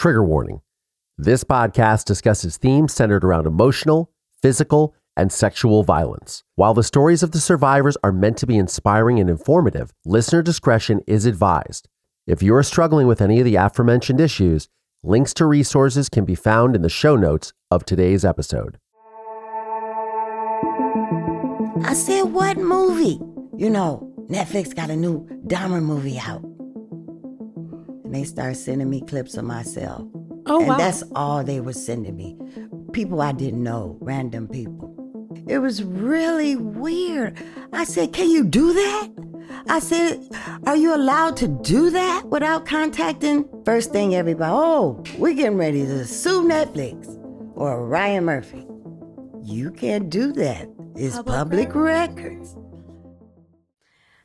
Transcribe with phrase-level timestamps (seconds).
[0.00, 0.62] Trigger warning.
[1.18, 6.42] This podcast discusses themes centered around emotional, physical, and sexual violence.
[6.54, 11.02] While the stories of the survivors are meant to be inspiring and informative, listener discretion
[11.06, 11.86] is advised.
[12.26, 14.70] If you are struggling with any of the aforementioned issues,
[15.02, 18.78] links to resources can be found in the show notes of today's episode.
[21.84, 23.20] I said, what movie?
[23.54, 26.42] You know, Netflix got a new Dahmer movie out.
[28.10, 30.02] And they started sending me clips of myself.
[30.46, 30.76] Oh, and wow.
[30.76, 32.36] that's all they were sending me.
[32.92, 34.92] People I didn't know, random people.
[35.46, 37.40] It was really weird.
[37.72, 39.10] I said, Can you do that?
[39.68, 40.26] I said,
[40.66, 43.48] Are you allowed to do that without contacting?
[43.64, 47.06] First thing, everybody, oh, we're getting ready to sue Netflix
[47.54, 48.66] or Ryan Murphy.
[49.44, 50.68] You can't do that.
[50.96, 52.56] It's Public public records.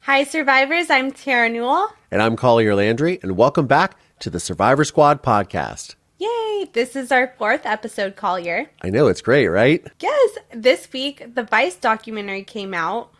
[0.06, 0.90] Hi, survivors.
[0.90, 1.90] I'm Terra Newell.
[2.12, 5.96] And I'm Collier Landry, and welcome back to the Survivor Squad podcast.
[6.20, 6.70] Yay!
[6.74, 8.70] This is our fourth episode, Collier.
[8.82, 9.86] I know it's great, right?
[10.00, 13.12] Yes, this week the Vice documentary came out,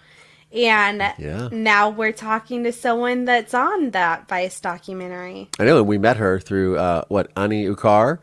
[0.54, 1.50] and Yeah.
[1.52, 5.50] now we're talking to someone that's on that Vice documentary.
[5.60, 8.20] I know, and we met her through uh, what Ani Ukar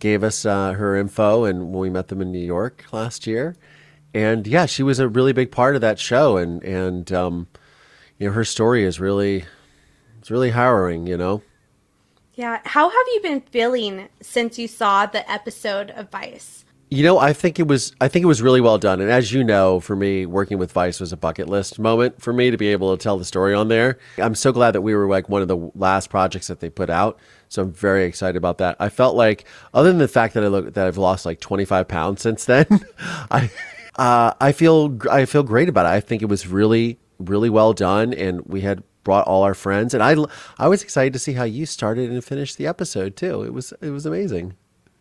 [0.00, 3.54] gave us uh, her info, and when we met them in New York last year,
[4.12, 7.46] and yeah, she was a really big part of that show, and and um,
[8.20, 9.44] you know her story is really
[10.20, 11.42] it's really harrowing, you know.
[12.34, 16.64] Yeah, how have you been feeling since you saw the episode of Vice?
[16.90, 19.00] You know, I think it was I think it was really well done.
[19.00, 22.32] And as you know, for me, working with Vice was a bucket list moment for
[22.34, 23.98] me to be able to tell the story on there.
[24.18, 26.90] I'm so glad that we were like one of the last projects that they put
[26.90, 27.18] out.
[27.48, 28.76] So I'm very excited about that.
[28.78, 31.88] I felt like other than the fact that I look that I've lost like 25
[31.88, 32.66] pounds since then,
[33.30, 33.50] I
[33.96, 35.90] uh, I feel I feel great about it.
[35.90, 39.94] I think it was really really well done and we had brought all our friends
[39.94, 40.16] and I
[40.58, 43.42] I was excited to see how you started and finished the episode too.
[43.42, 44.54] It was it was amazing.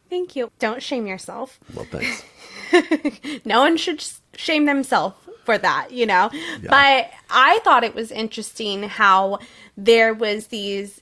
[0.09, 0.51] Thank you.
[0.59, 1.59] Don't shame yourself.
[1.73, 2.23] Well, thanks.
[3.45, 4.03] no one should
[4.35, 6.29] shame themselves for that, you know.
[6.67, 9.39] But I thought it was interesting how
[9.77, 11.01] there was these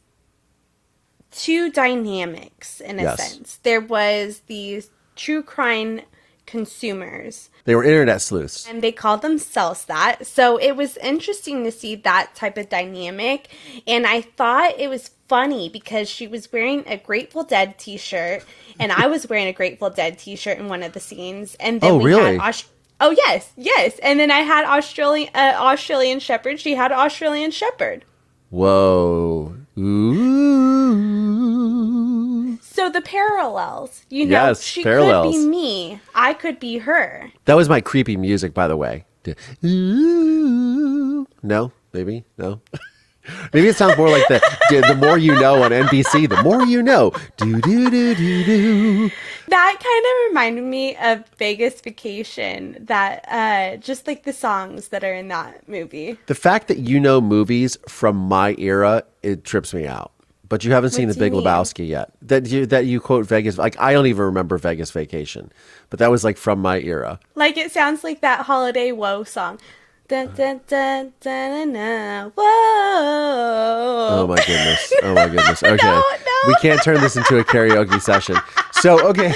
[1.31, 3.31] two dynamics in a Yes.
[3.31, 3.59] sense.
[3.63, 6.01] There was these true crime
[6.47, 8.67] consumers They were internet sleuths.
[8.67, 10.25] and they called themselves that.
[10.25, 13.49] So it was interesting to see that type of dynamic.
[13.85, 18.43] And I thought it was funny because she was wearing a Grateful Dead t shirt
[18.79, 21.55] and I was wearing a Grateful Dead t shirt in one of the scenes.
[21.59, 22.37] And then Oh, we really?
[22.37, 22.63] had
[22.99, 23.99] Oh yes, yes.
[24.01, 26.59] And then I had Australian uh, Australian Shepherd.
[26.59, 28.05] She had Australian Shepherd.
[28.49, 29.55] Whoa.
[29.77, 30.97] Ooh.
[32.77, 35.33] So the parallels, you know, Yes, she parallels.
[35.33, 35.99] could be me.
[36.13, 37.31] I could be her.
[37.45, 39.03] That was my creepy music, by the way.
[41.41, 42.61] No, maybe no.
[43.51, 44.39] maybe it sounds more like the
[44.69, 46.29] the more you know on NBC.
[46.29, 47.13] The more you know.
[47.37, 49.09] Do do do do do.
[49.47, 52.77] That kind of reminded me of Vegas Vacation.
[52.79, 56.19] That uh, just like the songs that are in that movie.
[56.27, 60.11] The fact that you know movies from my era, it trips me out.
[60.49, 61.43] But you haven't seen The Big mean?
[61.43, 62.11] Lebowski yet.
[62.21, 63.57] That you that you quote Vegas.
[63.57, 65.51] Like I don't even remember Vegas Vacation,
[65.89, 67.19] but that was like from my era.
[67.35, 69.59] Like it sounds like that holiday woe song.
[70.07, 72.43] Dun, dun, dun, dun, dun, whoa.
[74.09, 74.93] Oh my goodness.
[75.03, 75.61] Oh my goodness.
[75.67, 75.85] Okay.
[75.85, 76.03] no.
[76.47, 78.37] We can't turn this into a karaoke session.
[78.71, 79.33] So, okay.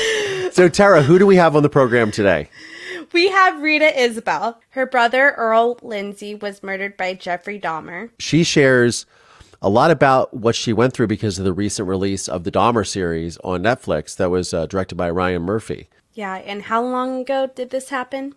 [0.53, 2.49] So, Terra, who do we have on the program today?
[3.11, 4.55] We have Rita Isbell.
[4.69, 8.09] Her brother Earl Lindsey was murdered by Jeffrey Dahmer.
[8.19, 9.05] She shares
[9.61, 12.85] a lot about what she went through because of the recent release of the Dahmer
[12.87, 15.87] series on Netflix that was uh, directed by Ryan Murphy.
[16.13, 18.33] Yeah, and how long ago did this happen?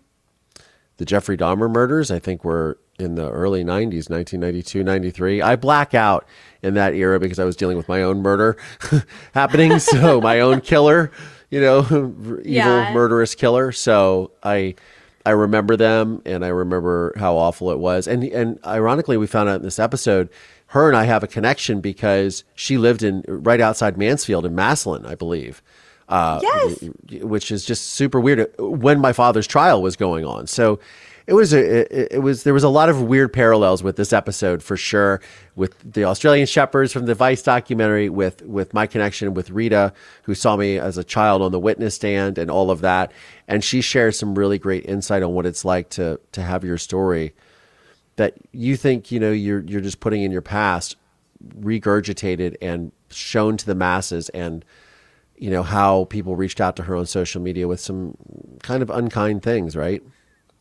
[0.97, 5.41] The Jeffrey Dahmer murders, I think, were in the early 90s, 1992, 93.
[5.41, 6.25] I black out
[6.61, 8.55] in that era because I was dealing with my own murder
[9.33, 9.77] happening.
[9.79, 11.11] So, my own killer,
[11.49, 12.93] you know, evil, Yeah.
[12.93, 13.71] murderous killer.
[13.71, 14.75] So, I.
[15.27, 18.07] I remember them and I remember how awful it was.
[18.07, 20.29] And and ironically we found out in this episode
[20.67, 25.05] her and I have a connection because she lived in right outside Mansfield in Massillon,
[25.05, 25.61] I believe.
[26.07, 26.83] Uh, Yes.
[27.23, 30.45] which is just super weird when my father's trial was going on.
[30.45, 30.79] So
[31.25, 34.13] it was a it, it was there was a lot of weird parallels with this
[34.13, 35.19] episode for sure
[35.55, 39.91] with the Australian shepherds from the Vice documentary with with my connection with Rita
[40.23, 43.11] who saw me as a child on the witness stand and all of that
[43.47, 46.77] and she shares some really great insight on what it's like to to have your
[46.77, 47.33] story
[48.17, 50.95] that you think you know you're you're just putting in your past
[51.59, 54.63] regurgitated and shown to the masses and
[55.37, 58.15] you know how people reached out to her on social media with some
[58.63, 60.01] kind of unkind things right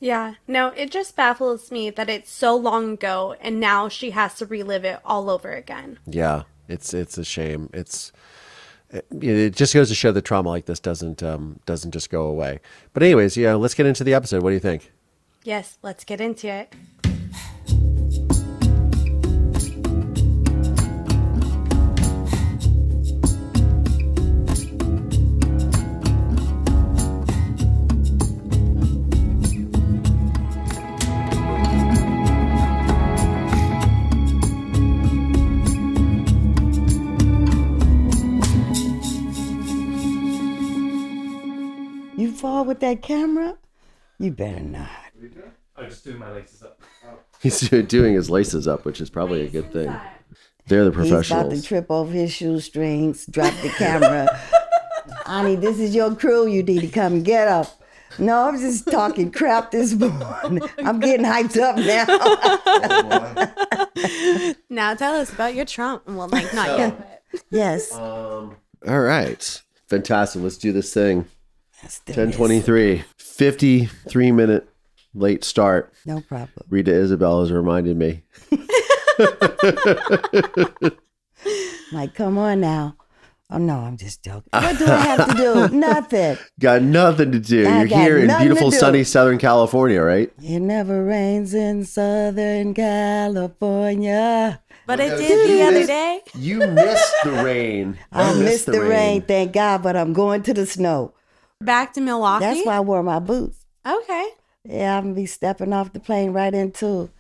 [0.00, 4.34] Yeah, no, it just baffles me that it's so long ago and now she has
[4.34, 5.98] to relive it all over again.
[6.06, 8.12] yeah it's it's a shame it's
[8.90, 12.26] it, it just goes to show that trauma like this doesn't um, doesn't just go
[12.26, 12.60] away.
[12.92, 14.42] But anyways, yeah, let's get into the episode.
[14.42, 14.92] What do you think?
[15.42, 16.72] Yes, let's get into it.
[42.34, 43.56] Fall with that camera?
[44.19, 44.88] You better not.
[45.76, 46.81] I'm just doing my laces up.
[47.42, 49.92] He's doing his laces up, which is probably a good thing.
[50.66, 51.26] They're the professionals.
[51.26, 54.28] He's about to trip over his shoestrings, drop the camera.
[55.26, 56.46] Honey, this is your crew.
[56.46, 57.66] You need to come get up.
[58.19, 60.62] No, I'm just talking crap this morning.
[60.78, 62.04] I'm getting hyped up now.
[62.08, 66.06] Oh, now tell us about your Trump.
[66.06, 67.22] Well, like not yet.
[67.32, 67.92] but- yes.
[67.92, 68.56] Um,
[68.87, 70.42] all right, fantastic.
[70.42, 71.26] Let's do this thing.
[71.84, 72.36] Let's do Ten this.
[72.36, 73.04] twenty three.
[73.19, 74.69] 53 minute
[75.14, 75.92] late start.
[76.06, 76.66] No problem.
[76.70, 78.22] Rita Isbell has reminded me.
[81.92, 82.96] Like, come on now.
[83.50, 84.48] Oh no, I'm just joking.
[84.50, 85.69] What do I have to do?
[85.76, 86.38] Nothing.
[86.58, 87.66] Got nothing to do.
[87.69, 90.32] I You're here in beautiful sunny Southern California, right?
[90.42, 94.60] It never rains in Southern California.
[94.87, 96.20] But I did the other day.
[96.34, 97.98] You missed the rain.
[98.12, 99.22] I You missed the rain.
[99.22, 101.12] thank God, but I'm going to the snow.
[101.60, 102.44] Back to Milwaukee.
[102.44, 103.64] That's why I wore my boots.
[103.86, 104.28] Okay.
[104.64, 107.10] Yeah, I'm gonna be stepping off the plane right into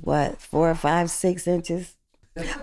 [0.00, 1.94] what four or five, six inches.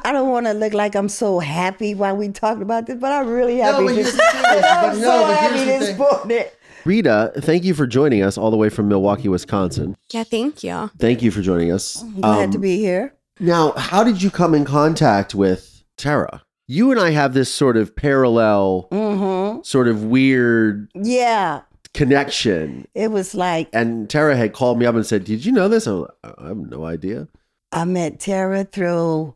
[0.06, 3.12] I don't want to look like I'm so happy while we talk about this, but
[3.12, 3.86] I'm really happy.
[3.86, 6.44] but this, here's the thing, but I'm no, so happy this morning.
[6.86, 9.96] Rita, thank you for joining us all the way from Milwaukee, Wisconsin.
[10.12, 10.92] Yeah, thank you.
[11.00, 12.02] Thank you for joining us.
[12.04, 13.16] I'm glad Um, to be here.
[13.40, 16.43] Now, how did you come in contact with Terra?
[16.68, 19.62] You and I have this sort of parallel, Mm-hmm.
[19.64, 21.62] sort of weird Yeah,
[21.94, 22.88] connection.
[22.96, 25.88] it was like And Terra had called me up and said, Did you know this?
[25.88, 27.28] I'm like, I have no idea.
[27.72, 29.36] I met Terra through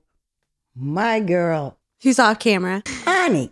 [0.75, 2.83] my girl, Who's off camera?
[3.07, 3.51] Annie.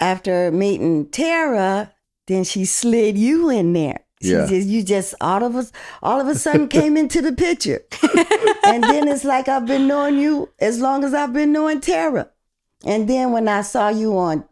[0.00, 1.92] After meeting Terra,
[2.26, 4.00] then she slid you in there.
[4.20, 4.46] She Yeah.
[4.46, 5.70] just you just all of us
[6.02, 7.80] all of a sudden came into the picture.
[8.66, 12.28] and then it's like I've been knowing you as long as I've been knowing Terra.
[12.86, 14.44] And then when I saw you on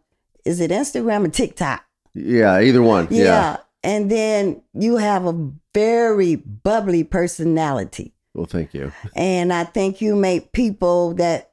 [0.45, 1.85] is it Instagram or TikTok?
[2.13, 3.07] Yeah, either one.
[3.09, 3.23] Yeah.
[3.23, 3.57] Yeah.
[3.83, 8.13] And then you have a very bubbly personality.
[8.33, 8.91] Well, thank you.
[9.15, 11.51] And I think you make people that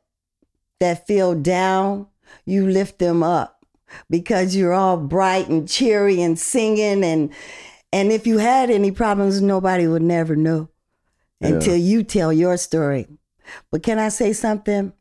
[0.80, 2.06] that feel down,
[2.46, 3.64] you lift them up
[4.08, 7.32] because you're all bright and cheery and singing and
[7.92, 10.68] and if you had any problems nobody would never know
[11.40, 13.08] until you tell your story.
[13.70, 14.92] But can I say something?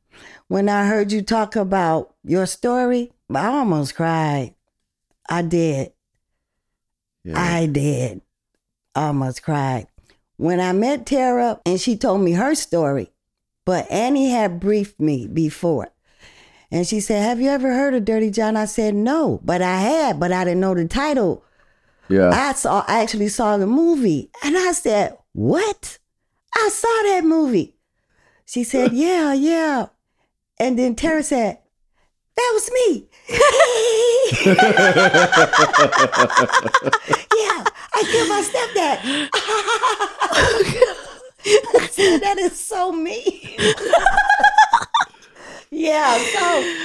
[0.49, 4.55] When I heard you talk about your story, I almost cried.
[5.29, 5.93] I did.
[7.23, 7.39] Yeah.
[7.39, 8.21] I did.
[8.95, 9.85] Almost cried.
[10.37, 13.11] When I met Terra and she told me her story,
[13.63, 15.89] but Annie had briefed me before.
[16.71, 18.57] And she said, Have you ever heard of Dirty John?
[18.57, 21.43] I said, No, but I had, but I didn't know the title.
[22.07, 22.29] yeah.
[22.29, 24.31] I saw I actually saw the movie.
[24.43, 25.99] And I said, What?
[26.55, 27.75] I saw that movie.
[28.47, 29.87] She said, Yeah, yeah.
[30.59, 31.59] And then Terra said,
[32.35, 33.07] That was me.
[37.35, 37.63] yeah,
[37.95, 39.29] I killed my stepdad.
[41.45, 43.57] I said, that is so me.
[45.71, 46.75] yeah, so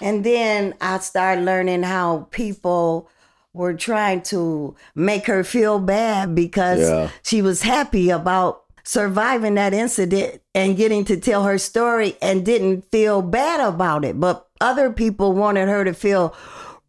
[0.00, 3.10] and then I started learning how people
[3.52, 7.10] were trying to make her feel bad because Yeah.
[7.22, 12.90] she was happy about surviving that incident and getting to tell her story and didn't
[12.90, 14.18] feel bad about it.
[14.18, 16.34] But other people wanted her to feel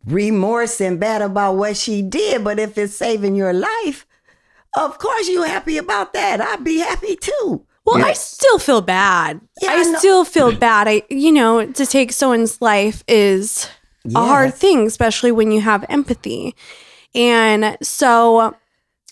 [0.05, 2.41] remorse and bad about what she did.
[2.41, 4.07] But if it's saving your life,
[4.77, 6.39] of course you're happy about that.
[6.39, 7.65] I'd be happy too.
[7.85, 9.41] Well, I still feel bad.
[9.61, 10.87] Yeah, I I still feel bad.
[10.87, 13.67] I, you know, to take someone's life is
[14.15, 16.55] a hard thing, especially when you have empathy.
[17.13, 18.55] And so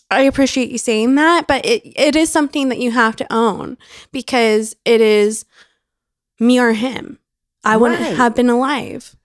[0.10, 3.78] I appreciate you saying that, but it, it is something that you have to own
[4.12, 5.46] because it is
[6.40, 7.20] me or him.
[7.64, 8.16] I wouldn't Right.
[8.16, 9.16] have been alive.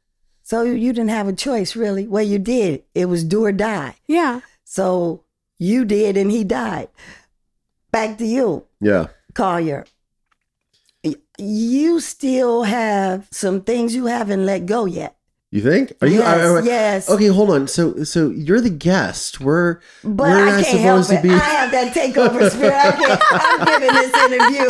[0.42, 2.06] So you didn't have a choice, really.
[2.08, 2.82] Well, you did.
[2.94, 3.94] It was do or die.
[4.08, 4.40] Yeah.
[4.64, 5.24] So
[5.58, 6.88] you did, and he died.
[7.92, 9.06] Back to you, yeah.
[9.34, 9.84] Collier.
[11.04, 15.16] Y- You still have some things you haven't let go yet.
[15.52, 15.92] You think?
[16.00, 16.20] Are you?
[16.20, 17.10] yes, are- are- yes.
[17.10, 17.68] Okay, hold on.
[17.68, 19.38] So, so you're the guest.
[19.38, 21.28] We're But we're I not supposed to be.
[21.30, 22.72] I have that takeover spirit.
[22.74, 24.68] I I'm giving this interview.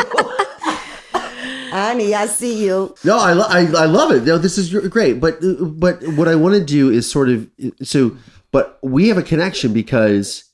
[1.71, 2.95] Honey, I see you.
[3.05, 4.25] No, I, lo- I, I love it.
[4.25, 5.21] No, this is great.
[5.21, 5.39] But
[5.79, 7.49] but what I want to do is sort of
[7.83, 8.17] so.
[8.51, 10.45] But we have a connection because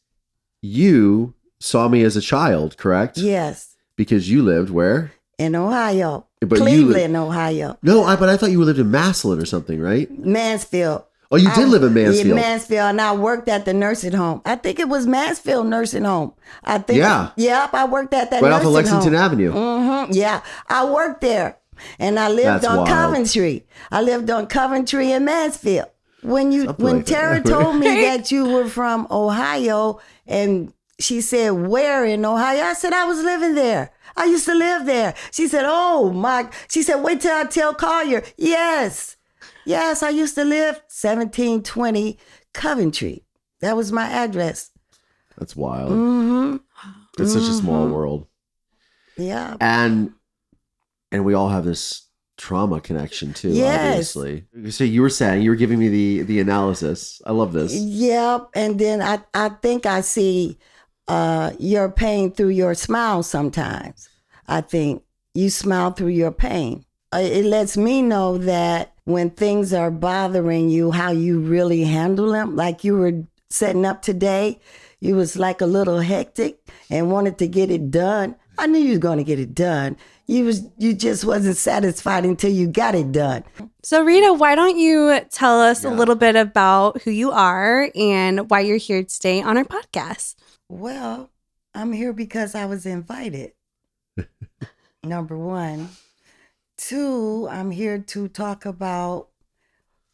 [0.62, 3.16] you saw me as a child, correct?
[3.18, 5.10] Yes, Because you lived where?
[5.38, 9.46] In Ohio, But Cleveland, Ohio, No, I, but I thought you lived in Massillon or
[9.46, 10.10] something, right?
[10.18, 11.04] Mansfield.
[11.30, 12.26] Oh, you did I- live in Mansfield.
[12.26, 14.40] Yeah, Mansfield, and I worked at the nursing home.
[14.44, 16.32] I think it was Mansfield Nursing Home.
[16.64, 16.98] I think.
[16.98, 17.30] Yeah.
[17.36, 19.22] Yep, I worked at that right off of Lexington home.
[19.22, 19.52] Avenue.
[19.52, 21.58] hmm Yeah, I worked there,
[22.00, 22.88] and I lived That's on wild.
[22.88, 23.66] Coventry.
[23.92, 25.86] I lived on Coventry and Mansfield.
[26.22, 27.12] When you Something when like that.
[27.14, 32.72] Terra told me that you were from Ohio, and she said where in Ohio, I
[32.72, 33.90] said I was living there.
[34.18, 35.14] I used to live there.
[35.30, 39.16] She said, "Oh my," she said, "Wait till I tell Collier." Yes,
[39.64, 42.18] yes, I used to live seventeen twenty
[42.52, 43.24] Coventry.
[43.60, 44.70] That was my address.
[45.38, 45.90] That's wild.
[45.92, 46.56] hmm
[47.18, 47.94] It's such a small Mm-hmm.
[47.94, 48.26] world,
[49.16, 49.56] Yeah.
[49.60, 50.12] and
[51.12, 52.06] and we all have this
[52.36, 53.50] trauma connection too.
[53.50, 54.14] Yes.
[54.16, 54.44] Obviously.
[54.70, 57.20] So you were saying you were giving me the the analysis.
[57.26, 57.72] I love this.
[57.74, 58.50] Yep.
[58.54, 60.58] And then I, I think I see
[61.08, 64.08] uh, your pain through your smile sometimes.
[64.46, 65.02] I think
[65.34, 66.84] you smile through your pain.
[67.12, 72.30] Uh, It lets me know that when things are bothering you, how you really handle
[72.32, 72.56] them.
[72.56, 74.60] Like you were setting up today,
[75.00, 76.58] you was like a little hectic
[76.90, 78.36] and wanted to get it done.
[78.58, 79.96] I knew you was going to get it done.
[80.26, 83.44] You was you just wasn't satisfied until you got it done.
[83.82, 88.50] So, Rita, why don't you tell us a little bit about who you are and
[88.50, 90.34] why you're here today on our podcast?
[90.68, 91.30] Well,
[91.74, 93.52] I'm here because I was invited.
[95.04, 95.90] Number one.
[96.76, 99.28] Two, I'm here to talk about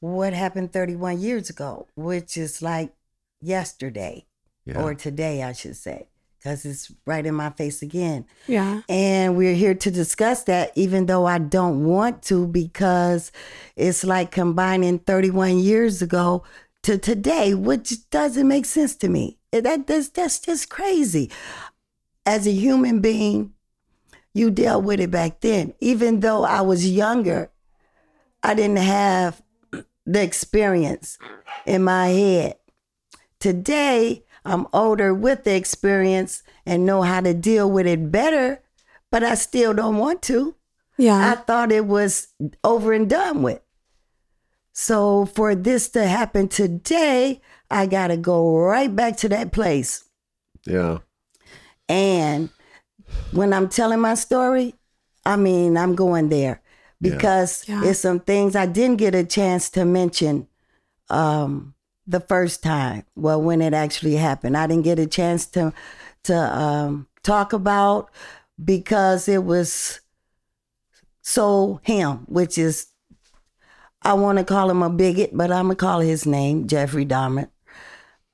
[0.00, 2.94] what happened 31 years ago, which is like
[3.40, 4.26] yesterday
[4.64, 4.82] Yeah.
[4.82, 6.08] or today, I should say,
[6.38, 8.24] because it's right in my face again.
[8.46, 8.80] Yeah.
[8.88, 13.30] And we're here to discuss that, even though I don't want to, because
[13.76, 16.44] it's like combining 31 years ago
[16.84, 19.38] to today, which doesn't make sense to me.
[19.52, 21.30] That, that's, that's just crazy.
[22.26, 23.52] As a human being,
[24.32, 25.74] you dealt with it back then.
[25.80, 27.50] Even though I was younger,
[28.42, 29.42] I didn't have
[30.06, 31.18] the experience
[31.66, 32.56] in my head.
[33.40, 38.62] Today, I'm older with the experience and know how to deal with it better,
[39.10, 40.54] but I still don't want to.
[40.98, 41.32] Yeah.
[41.32, 42.28] I thought it was
[42.62, 43.62] over and done with.
[44.74, 47.40] So for this to happen today,
[47.70, 50.04] I got to go right back to that place.
[50.66, 50.98] Yeah.
[51.88, 52.50] And
[53.30, 54.74] when I'm telling my story,
[55.24, 56.60] I mean, I'm going there
[57.00, 57.84] because Yeah.
[57.84, 60.48] it's some things I didn't get a chance to mention
[61.08, 61.74] um,
[62.06, 63.04] the first time.
[63.14, 65.72] Well, when it actually happened, I didn't get a chance to
[66.24, 68.10] to um, talk about
[68.62, 70.00] because it was
[71.20, 72.86] so him, which is
[74.04, 77.48] I want to call him a bigot, but I'm gonna call his name Jeffrey Dahmer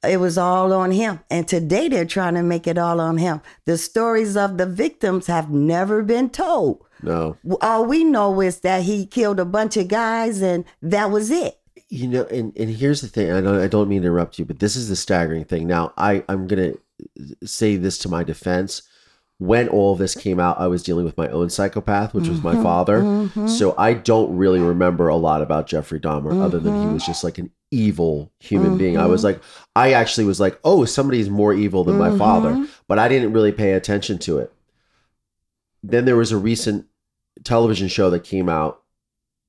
[0.08, 1.20] it was all on him.
[1.30, 3.40] And today they're trying to make it all on him.
[3.66, 6.84] The stories of the victims have never been told.
[7.02, 7.36] No.
[7.60, 11.58] All we know is that he killed a bunch of guys and that was it.
[11.88, 13.32] You know, and, and here's the thing.
[13.32, 15.66] I don't, I don't mean to interrupt you, but this is the staggering thing.
[15.66, 18.82] Now, I, I'm going to say this to my defense.
[19.40, 22.42] When all of this came out, I was dealing with my own psychopath, which was
[22.42, 22.62] my mm-hmm.
[22.62, 23.00] father.
[23.00, 23.46] Mm-hmm.
[23.48, 27.10] So I don't really remember a lot about Jeffrey Dahmer other than he was mm-hmm.
[27.10, 28.98] just like an evil human being.
[28.98, 29.40] I was like,
[29.74, 33.50] I actually was like, oh, somebody's more evil than my father, but I didn't really
[33.50, 34.52] pay attention to it.
[35.82, 36.86] Then there was a recent
[37.42, 38.82] television show that came out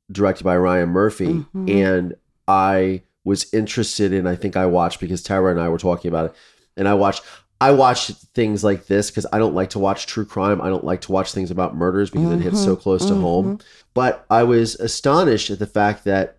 [0.09, 2.15] directed by Ryan Murphy, and
[2.47, 4.25] I was interested in.
[4.25, 6.35] I think I watched because Terra and I were talking about it,
[6.77, 7.23] and I watched.
[7.61, 10.61] I watch things like this because I don't like to watch true crime.
[10.61, 13.59] I don't like to watch things about murders because it hits so close to home.
[13.93, 16.37] But I was astonished at the fact that,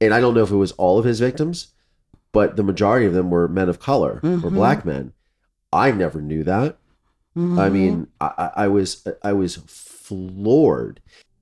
[0.00, 1.68] and I don't know if it was all of his victims,
[2.32, 4.54] but the majority of them were men of color or Mhm.
[4.54, 5.12] black men.
[5.72, 6.76] I never knew that.
[7.36, 7.72] I Mhm.
[7.72, 11.00] mean, I, I was I was floored.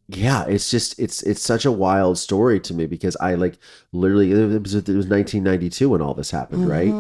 [0.08, 3.58] Yeah, it's just it's it's such a wild story to me because I like
[3.92, 6.94] literally it was, it was 1992 when all this happened, right?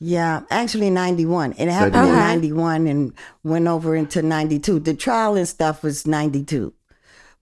[0.00, 1.54] Yeah, actually 91.
[1.58, 3.12] It happened in 91 and
[3.42, 4.80] went over into 92.
[4.80, 6.72] The trial and stuff was 92.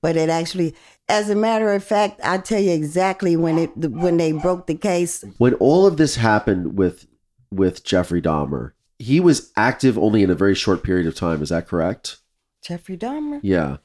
[0.00, 0.74] But it actually
[1.08, 4.74] as a matter of fact, I'll tell you exactly when it when they broke the
[4.74, 5.24] case.
[5.38, 7.06] When all of this happened with
[7.50, 11.42] with Jeffrey Dahmer, he was active only in a very short period of time.
[11.42, 12.18] Is that correct?
[12.62, 13.40] Jeffrey Dahmer?
[13.42, 13.76] Yeah.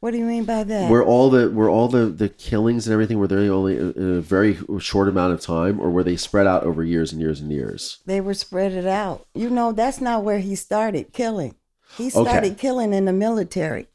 [0.00, 0.90] What do you mean by that?
[0.90, 4.20] Were all the were all the the killings and everything were they only in a
[4.22, 7.52] very short amount of time, or were they spread out over years and years and
[7.52, 7.98] years?
[8.06, 9.26] they were spread it out.
[9.34, 11.54] You know, that's not where he started killing.
[11.98, 12.22] He Okay.
[12.30, 13.88] started killing in the military.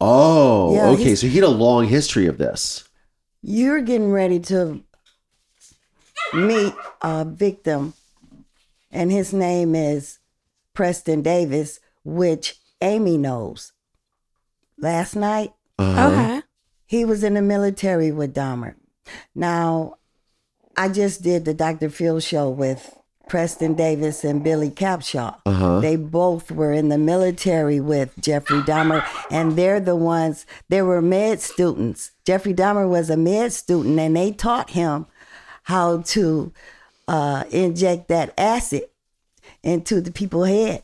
[0.00, 1.14] Oh, Yeah, okay.
[1.14, 2.82] So he had a long history of this.
[3.40, 4.82] You're getting ready to
[6.34, 7.94] meet a victim,
[8.90, 10.18] and his name is
[10.72, 13.70] Preston Davis, which Amy knows.
[14.84, 16.08] Last night, Uh-huh.
[16.08, 16.42] Okay.
[16.84, 18.74] he was in the military with Dahmer.
[19.34, 19.96] Now,
[20.76, 21.88] I just did the Dr.
[21.88, 22.94] Phil show with
[23.26, 25.36] Preston Davis and Billy Capshaw.
[25.46, 25.80] Uh-huh.
[25.80, 31.00] They both were in the military with Jeffrey Dahmer, and they're the ones, they were
[31.00, 32.10] med students.
[32.26, 35.06] Jeffrey Dahmer was a med student, and they taught him
[35.62, 36.52] how to
[37.08, 38.84] uh, inject that acid
[39.62, 40.82] into the people's head.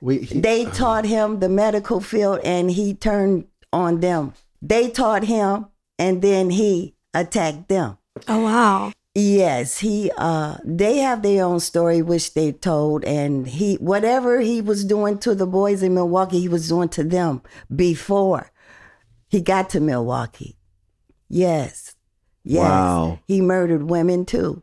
[0.00, 4.32] Wait, he- They taught him the medical field and he turned on them.
[4.62, 5.66] They taught him
[5.98, 7.98] and then he attacked them.
[8.26, 8.92] Oh wow.
[9.14, 14.60] Yes, he uh they have their own story which they told and he whatever he
[14.60, 17.42] was doing to the boys in Milwaukee, he was doing to them
[17.74, 18.52] before
[19.28, 20.56] he got to Milwaukee.
[21.28, 21.96] Yes.
[22.44, 22.62] Yes.
[22.62, 23.18] Wow.
[23.26, 24.62] He murdered women too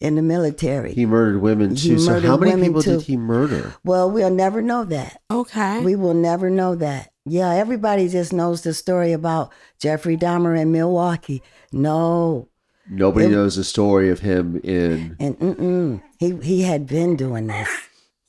[0.00, 0.92] in the military.
[0.92, 1.98] he murdered women He too.
[1.98, 2.98] So how many people too.
[2.98, 3.74] did he murder?
[3.84, 5.20] well, we'll never know that.
[5.30, 5.80] Okay.
[5.84, 7.10] We will never know that.
[7.26, 11.42] Yeah, everybody just knows the story about Jeffrey Dahmer in Milwaukee.
[11.72, 12.48] No,
[12.90, 15.16] Nobody It- knows the story of him in.
[15.18, 17.68] and mm-mm, he he had been doing this.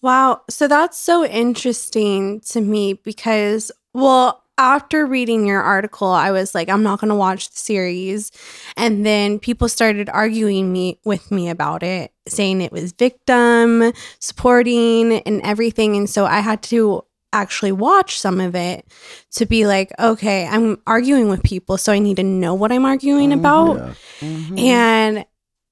[0.02, 0.42] Wow.
[0.50, 6.70] So that's so interesting to me because, well, after reading your article, I was like,
[6.70, 8.32] I'm not going to watch the series.
[8.78, 15.14] And then people started arguing me with me about it, saying it was victim supporting
[15.14, 15.96] and everything.
[15.96, 18.88] And so I had to actually watch some of it
[19.32, 22.86] to be like, okay, I'm arguing with people, so I need to know what I'm
[22.86, 23.76] arguing about.
[23.76, 23.94] Yeah.
[24.22, 24.60] Mhm.
[24.60, 25.26] And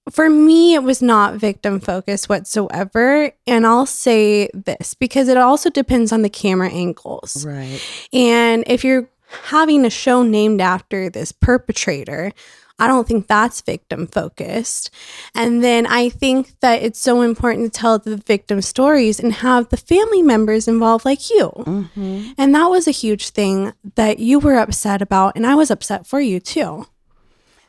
[0.09, 3.31] for me, it was not victim focused whatsoever.
[3.47, 7.45] And I'll say this because it also depends on the camera angles.
[7.45, 7.81] Right.
[8.11, 9.09] And if you're
[9.45, 12.33] having a show named after this perpetrator,
[12.79, 14.89] I don't think that's victim focused.
[15.35, 19.69] And then I think that it's so important to tell the victim stories and have
[19.69, 21.47] the family members involved, like you.
[21.49, 25.35] hmm And that was a huge thing that you were upset about.
[25.35, 26.87] And I was upset for you too.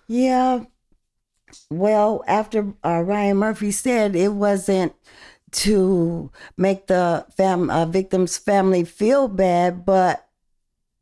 [0.08, 0.64] Yeah.
[1.70, 4.94] Well, after uh, Ryan Murphy said it wasn't
[5.52, 10.26] to make the fam- uh, victim's family feel bad, but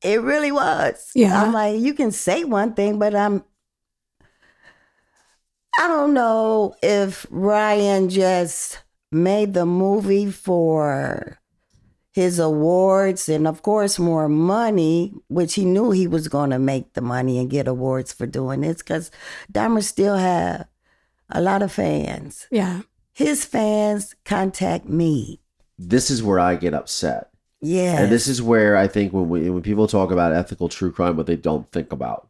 [0.03, 1.11] it really was.
[1.15, 1.43] Yeah.
[1.43, 3.45] I'm like, you can say one thing, but I'm.
[5.79, 8.79] I don't know if Ryan just
[9.11, 11.39] made the movie for
[12.13, 16.93] his awards and of course more money which he knew he was going to make
[16.93, 19.11] the money and get awards for doing this because
[19.51, 20.67] dahmer still have
[21.31, 22.47] a lot of fans.
[22.51, 22.83] Yeah.
[23.13, 25.41] his fans contact me.
[25.79, 27.31] This is where I get upset.
[27.61, 30.93] yeah And this is where I think when we, when people talk about ethical true
[30.93, 32.29] crime, what they don't think about.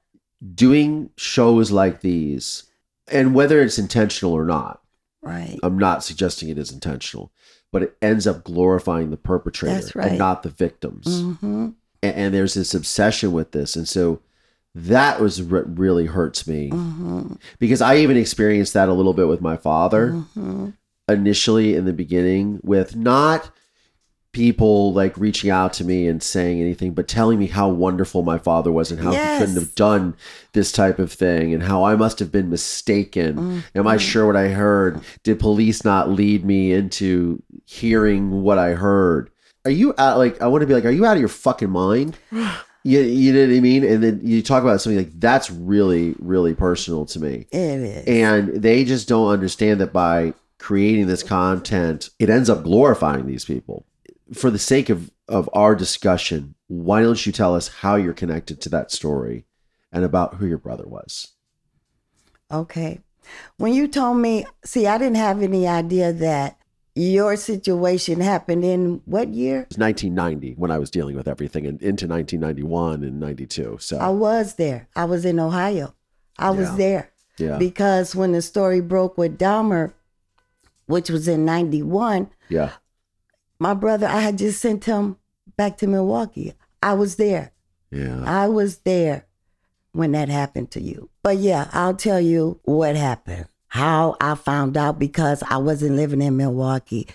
[0.55, 2.65] Doing shows like these,
[3.09, 4.81] and whether it's intentional or not,
[5.23, 5.59] right.
[5.63, 7.31] I'm not suggesting it is intentional,
[7.73, 10.11] but it ends up glorifying the perpetrator right.
[10.11, 11.23] and not the victims.
[11.23, 11.71] hmm
[12.03, 14.21] And, and there's this obsession with this, and so
[14.75, 19.29] that was what really hurts me hmm because I even experienced that a little bit
[19.29, 20.71] with my father hmm
[21.09, 23.51] initially in the beginning with not
[24.33, 28.39] people like reaching out to me and saying anything but telling me how wonderful my
[28.39, 30.17] father was and how he couldn't have done
[30.53, 33.63] this type of thing and how I must have been mistaken.
[33.75, 33.99] Am I mm-hmm.
[33.99, 35.01] sure what I heard?
[35.23, 39.31] Did police not lead me into hearing what I heard?
[39.67, 41.71] Are you out like I want to be like are you out of your fucking
[41.71, 42.17] mind?
[42.85, 43.85] You, you know what I mean?
[43.85, 48.05] And then you talk about something like that's really really personal to me it is
[48.09, 53.45] and they just don't understand that by creating this content it ends up glorifying these
[53.45, 53.87] people
[54.33, 58.61] for the sake of of our discussion why don't you tell us how you're connected
[58.63, 59.45] to that story
[59.93, 61.29] and about who your brother was?
[62.51, 63.01] Okay.
[63.59, 66.59] When you told me see i didn't have any idea that
[66.95, 69.61] your situation happened in what year?
[69.63, 73.99] It was 1990 when i was dealing with everything and into 1991 and 92 so.
[73.99, 74.89] I was there.
[74.97, 75.95] I was in Ohio.
[76.39, 76.77] I was Yeah.
[76.77, 77.11] there.
[77.39, 77.59] Yeah.
[77.59, 79.93] Because when the story broke with Dahmer,
[80.87, 82.73] which was in 91, yeah
[83.63, 85.17] my brother, I had just sent him
[85.57, 86.53] back to Milwaukee.
[86.83, 87.53] I was there.
[87.93, 89.27] yeah I was there
[89.93, 91.11] when that happened to you.
[91.23, 93.47] But yeah, I'll tell you what happened.
[93.69, 97.07] How I found out because I wasn't living in Milwaukee.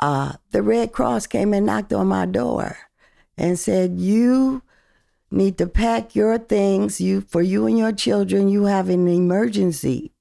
[0.00, 2.78] Uh, the Red Cross came and knocked on my door
[3.36, 4.62] and said, "You
[5.30, 7.00] need to pack your things.
[7.00, 8.48] You for you and your children.
[8.48, 10.12] You have an emergency."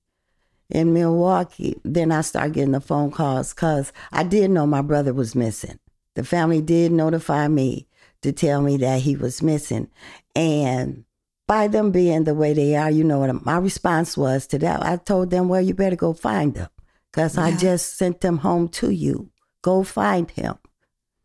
[0.70, 5.14] In Milwaukee, then I started getting the phone calls because I did know my brother
[5.14, 5.80] was missing.
[6.16, 7.88] The family did notify me
[8.22, 9.90] to tell me that he was missing.
[10.36, 11.06] And
[11.48, 14.86] by them being the way they are, you know what my response was to that?
[14.86, 16.70] I told them, well, you better go find him
[17.12, 19.32] because I just sent them home to you.
[19.64, 20.60] Go find him.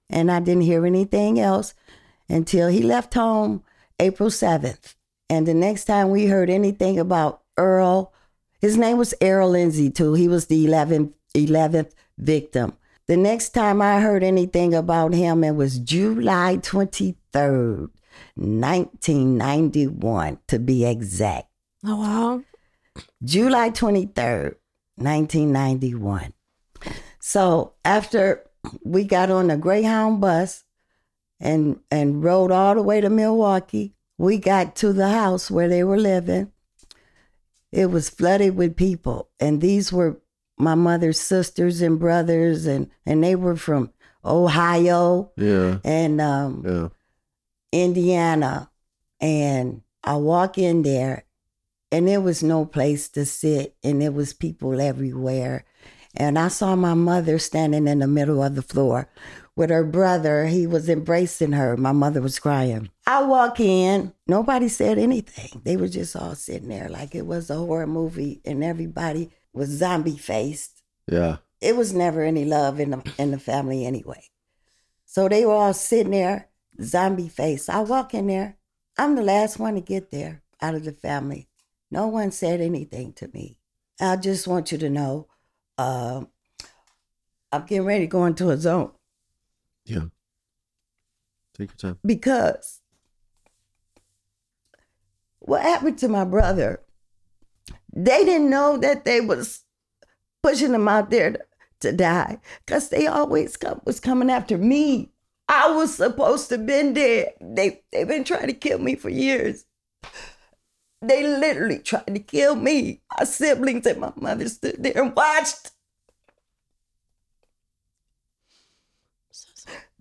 [0.08, 1.74] And I didn't hear anything else
[2.30, 3.62] until he left home
[3.98, 4.94] April 7th.
[5.28, 8.13] And the next time we heard anything about Earl,
[8.64, 10.14] his name was Errol Lindsey, too.
[10.14, 12.72] He was the 11th, 11th victim.
[13.06, 17.90] The next time I heard anything about him, it was July 23rd,
[18.36, 21.48] 1991, to be exact.
[21.84, 22.42] Oh wow.
[23.22, 24.54] July 23rd,
[24.96, 26.32] 1991.
[27.20, 28.46] So after
[28.82, 30.64] we got on the Greyhound bus
[31.38, 35.84] and and rode all the way to Milwaukee, we got to the house where they
[35.84, 36.50] were living.
[37.74, 40.20] It was flooded with people, and these were
[40.56, 43.90] my mother's sisters and brothers, and and they were from
[44.24, 45.78] Ohio Yeah.
[45.84, 46.88] and um, Yeah.
[47.72, 48.70] Indiana,
[49.20, 51.24] and I walk in there,
[51.90, 55.64] and there was no place to sit, and there was people everywhere,
[56.14, 59.08] and I saw my mother standing in the middle of the floor
[59.56, 60.46] with her brother.
[60.46, 61.76] He was embracing her.
[61.76, 62.90] My mother was crying.
[63.06, 65.62] I walk in, nobody said anything.
[65.64, 69.68] They were just all sitting there like it was a horror movie, and everybody was
[69.70, 71.36] zombie faced Yeah.
[71.60, 74.24] it was never any love in the in the family anyway.
[75.04, 76.48] So they were all sitting there,
[76.82, 77.68] zombie face.
[77.68, 78.56] I walk in there.
[78.98, 81.48] I'm the last one to get there out of the family.
[81.90, 83.58] No one said anything to me.
[84.00, 85.28] I just want you to know,
[85.78, 86.24] uh,
[87.52, 88.90] I'm getting ready to go into a zone
[89.84, 90.06] Yeah.
[91.56, 91.98] Take your time.
[92.04, 92.80] because
[95.38, 96.80] what happened to my brother?
[97.94, 99.62] They didn't know that they was
[100.42, 101.40] pushing him out there to,
[101.80, 105.12] to die because they always come, was coming after me.
[105.48, 107.34] I was supposed to been dead.
[107.40, 109.66] They they've been trying to kill me for years.
[111.02, 113.02] They literally tried to kill me.
[113.16, 115.70] My siblings and my mother stood there and watched.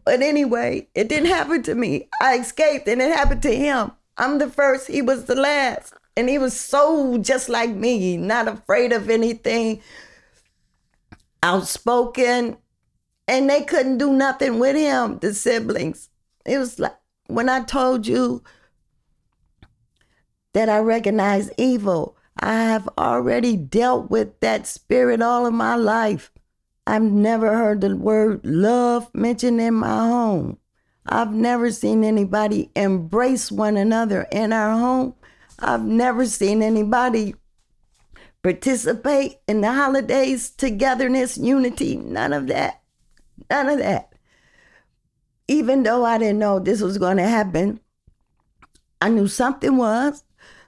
[0.06, 2.10] But anyway, it didn't happen to me.
[2.22, 3.92] I escaped and it happened to him.
[4.18, 5.94] I'm the first, he was the last.
[6.16, 9.82] And he was so just like me, not afraid of anything,
[11.42, 12.58] outspoken.
[13.28, 16.10] And they couldn't do nothing with him, the siblings.
[16.46, 16.96] It was like
[17.28, 18.44] when I told you
[20.54, 26.32] that I recognize evil, I have already dealt with that spirit all of my life.
[26.86, 30.58] I've never heard the word love mentioned in my home.
[31.06, 35.15] I've never seen anybody embrace one another in our home.
[35.60, 37.36] I've never seen anybody
[38.41, 42.82] participate in the holidays, togetherness, unity, none of that.
[43.50, 44.13] None of that.
[45.48, 47.80] Even though I didn't know this was going to happen,
[49.02, 50.24] I knew something was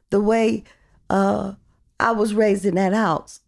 [0.09, 0.63] the way
[1.09, 1.53] uh,
[1.99, 3.41] I was raised in that house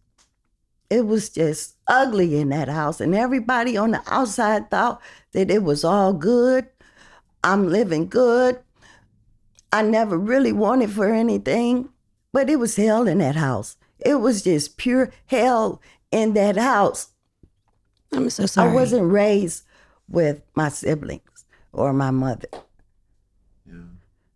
[0.90, 3.00] it was just ugly in that house.
[3.00, 5.00] And everybody on the outside thought
[5.32, 6.68] that it was all good.
[7.42, 8.60] I'm living good.
[9.72, 11.90] I never really wanted for anything,
[12.32, 13.76] but it was hell in that house.
[13.98, 17.08] It was just pure hell in that house.
[18.12, 18.70] I'm so sorry.
[18.70, 19.64] I wasn't raised
[20.08, 22.48] with my siblings or my mother.
[23.66, 23.82] Yeah.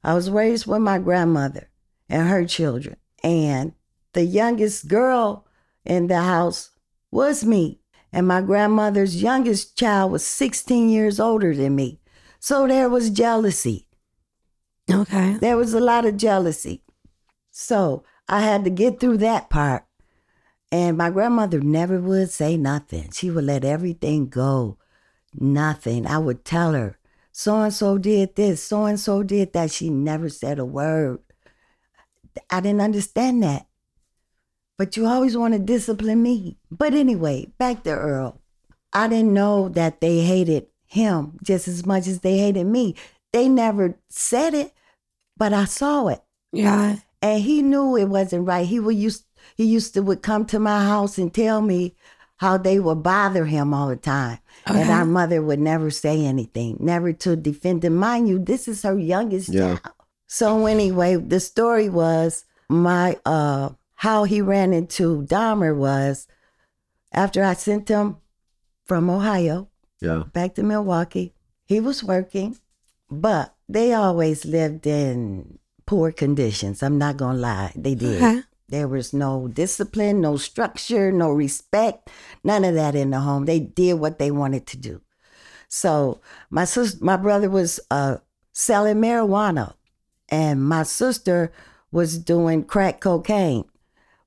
[0.05, 1.71] I was raised with my grandmother
[2.09, 2.97] and her children.
[3.25, 3.73] And
[4.12, 5.47] the youngest girl
[5.85, 6.72] in the house
[7.12, 7.79] was me.
[8.12, 12.01] And my grandmother's youngest child was 16 years older than me.
[12.40, 13.87] So there was jealousy.
[14.90, 15.35] Okay.
[15.35, 16.83] There was a lot of jealousy.
[17.51, 19.85] So I had to get through that part.
[20.72, 23.11] And my grandmother never would say nothing.
[23.12, 24.79] She would let everything go.
[25.35, 26.07] Nothing.
[26.07, 26.98] I would tell her,
[27.31, 29.70] so and so did this, so and so did that.
[29.70, 31.20] She never said a word.
[32.51, 33.66] I didn't understand that.
[34.79, 36.59] But you always want to discipline me.
[36.71, 38.41] But anyway, back to Earl.
[38.93, 42.95] I didn't know that they hated him just as much as they hated me.
[43.33, 44.73] They never said it,
[45.37, 46.21] but I saw it
[46.53, 46.97] Yeah.
[47.23, 48.67] and he knew it wasn't right.
[48.67, 49.25] He would used
[49.57, 51.95] he used to would come to my house and tell me
[52.37, 56.77] how they would bother him all the time, and our mother would never say anything,
[56.81, 57.97] never to defend him.
[57.97, 59.79] Mind you, this is her youngest Yeah.
[59.79, 59.95] child.
[60.29, 63.71] So anyway, the story was my uh
[64.03, 66.27] how he ran into Dahmer was
[67.12, 68.17] after I sent him
[68.85, 69.69] from Ohio
[70.01, 70.25] Yeah.
[70.33, 71.35] back to Milwaukee.
[71.67, 72.57] He was working,
[73.09, 76.83] but they always lived in poor conditions.
[76.83, 77.73] I'm not going to lie.
[77.77, 78.17] They did.
[78.17, 78.43] Okay.
[78.69, 82.11] There was no discipline, no structure, no respect,
[82.43, 83.45] none of that in the home.
[83.45, 85.01] They did what they wanted to do.
[85.69, 88.17] So my sis, my brother was uh,
[88.53, 89.75] selling marijuana.
[90.29, 91.53] And my sister
[91.93, 93.65] was doing crack cocaine,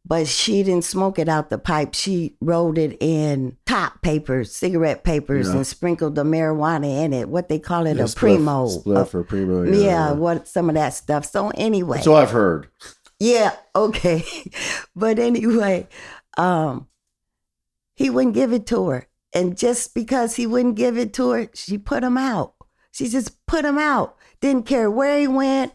[0.07, 1.95] but she didn't smoke it out the pipe.
[1.95, 5.55] She rolled it in top papers, cigarette papers, Yeah.
[5.55, 7.27] and sprinkled the marijuana in it.
[7.27, 8.67] What they call it, Yeah, a spliff- primo.
[8.67, 10.11] spliff or primo, Yeah, yeah.
[10.11, 11.25] what some of that stuff.
[11.25, 12.67] So anyway, So I've heard.
[13.19, 14.23] yeah, okay.
[14.95, 15.87] but anyway,
[16.37, 16.87] um,
[17.95, 19.07] he wouldn't give it to her.
[19.33, 22.53] And just because he wouldn't give it to her, she put him out.
[22.91, 24.15] She just put him out.
[24.39, 25.73] Didn't care where he went,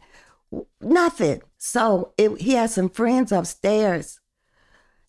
[0.80, 1.42] nothing.
[1.58, 4.19] So it, he had some friends upstairs.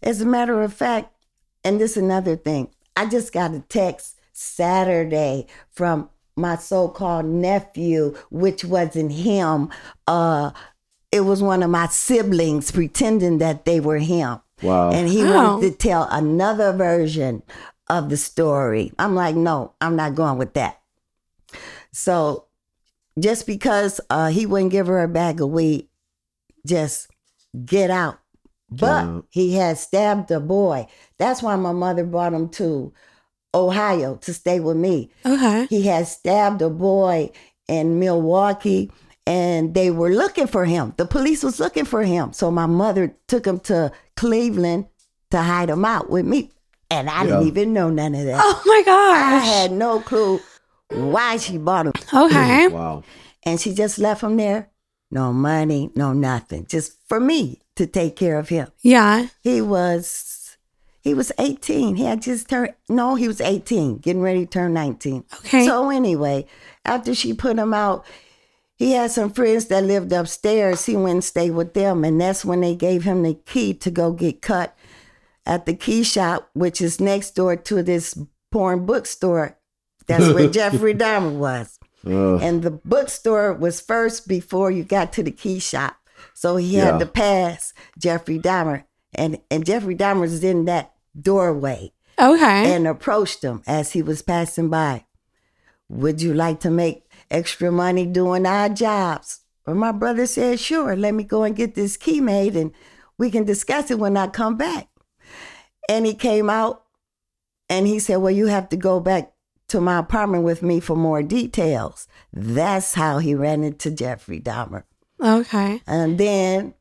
[0.03, 1.13] As a matter of fact,
[1.63, 8.15] and this is another thing, I just got a text Saturday from my so-called nephew,
[8.31, 9.69] which wasn't him.
[10.07, 10.51] Uh,
[11.11, 14.39] it was one of my siblings pretending that they were him.
[14.61, 14.91] Wow.
[14.91, 15.57] And he Wow.
[15.57, 17.43] wanted to tell another version
[17.89, 18.93] of the story.
[18.97, 20.79] I'm like, no, I'm not going with that.
[21.91, 22.45] So
[23.19, 25.89] just because uh, he wouldn't give her a bag of weed,
[26.65, 27.09] just
[27.65, 28.20] get out.
[28.71, 29.25] But out.
[29.29, 30.87] he had stabbed a boy.
[31.17, 32.93] That's why my mother brought him to
[33.53, 35.11] Ohio to stay with me.
[35.25, 35.67] Okay.
[35.69, 37.31] He had stabbed a boy
[37.67, 38.91] in Milwaukee
[39.27, 40.93] and they were looking for him.
[40.97, 42.33] The police was looking for him.
[42.33, 44.87] So my mother took him to Cleveland
[45.31, 46.51] to hide him out with me.
[46.89, 48.41] And I didn't even know none of that.
[48.43, 49.43] Oh my gosh.
[49.43, 50.41] I had no clue
[50.89, 51.93] why she bought him.
[52.13, 52.67] Okay.
[52.71, 53.03] Wow.
[53.43, 54.69] And she just left him there.
[55.11, 56.65] No money, no nothing.
[56.67, 58.67] Just for me to take care of him.
[58.81, 59.27] Yeah.
[59.41, 60.57] He was
[61.01, 61.95] he was 18.
[61.95, 65.25] He had just turned no, he was 18, getting ready to turn 19.
[65.39, 65.65] Okay.
[65.65, 66.45] So anyway,
[66.85, 68.05] after she put him out,
[68.75, 70.85] he had some friends that lived upstairs.
[70.85, 73.91] He went and stayed with them, and that's when they gave him the key to
[73.91, 74.75] go get cut
[75.45, 78.17] at the key shop, which is next door to this
[78.51, 79.57] porn bookstore.
[80.07, 81.77] That's where Jeffrey Dahmer was.
[82.05, 82.39] Ugh.
[82.41, 85.97] And the bookstore was first before you got to the key shop.
[86.33, 86.85] So he Yeah.
[86.93, 88.85] had to pass Jeffrey Dahmer.
[89.13, 92.73] And, and Jeffrey Dahmer was in that doorway Okay.
[92.73, 95.05] and approached him as he was passing by.
[95.89, 99.41] Would you like to make extra money doing odd jobs?
[99.67, 102.71] Well, my brother said, sure, let me go and get this key made and
[103.17, 104.87] we can discuss it when I come back.
[105.89, 106.83] And he came out
[107.69, 109.30] and he said, well, you have to go back
[109.71, 112.07] to my apartment with me for more details.
[112.31, 114.83] That's how he ran into Jeffrey Dahmer.
[115.21, 115.81] okay.
[115.87, 116.73] And then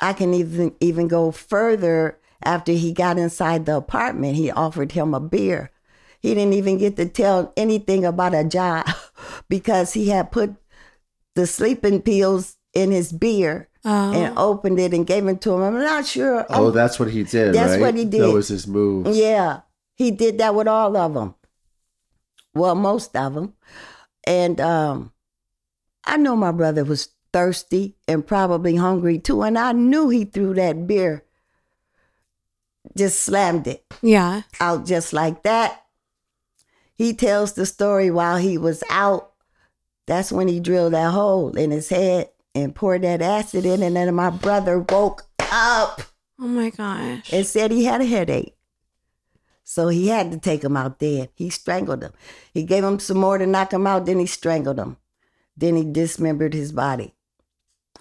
[0.00, 2.18] I can even even go further.
[2.42, 5.70] After he got inside the apartment, he offered him a beer.
[6.20, 8.86] He didn't even get to tell anything about a job
[9.48, 10.54] because he had put
[11.34, 14.12] the sleeping pills in his beer Oh.
[14.12, 15.62] and opened it and gave it to him.
[15.62, 16.46] I'm not sure.
[16.50, 17.54] Oh, I'm- that's what he did.
[17.54, 17.80] That's right?
[17.80, 18.22] what he did.
[18.22, 19.06] That was his move.
[19.14, 19.60] yeah,
[19.94, 21.34] he did that with all of them.
[22.54, 23.54] Well, most of them.
[24.26, 25.12] And um,
[26.04, 29.42] I know my brother was thirsty and probably hungry too.
[29.42, 31.24] And I knew he threw that beer,
[32.96, 34.42] just slammed it yeah.
[34.60, 35.82] out just like that.
[36.96, 39.32] He tells the story while he was out.
[40.06, 43.82] That's when he drilled that hole in his head and poured that acid in.
[43.82, 46.02] And then my brother woke up
[46.38, 47.32] Oh my gosh.
[47.32, 48.54] and said he had a headache.
[49.64, 51.28] So he had to take him out then.
[51.34, 52.12] He strangled him.
[52.52, 54.98] He gave him some more to knock him out, then he strangled him.
[55.56, 57.14] Then he dismembered his body.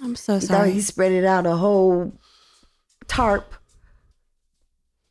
[0.01, 2.13] I'm so He thought he spread it out a whole
[3.07, 3.53] tarp,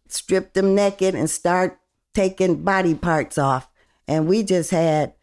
[0.08, 1.78] stripped him naked, and start
[2.14, 3.68] taking body parts off.
[4.06, 5.14] And we just had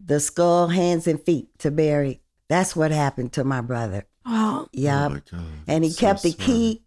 [0.00, 2.22] the skull, hands, and feet to bury.
[2.48, 4.06] That's what happened to my brother.
[4.24, 4.68] Wow.
[4.72, 5.10] Yep.
[5.32, 6.44] Oh my and he So kept the sorry.
[6.46, 6.84] key.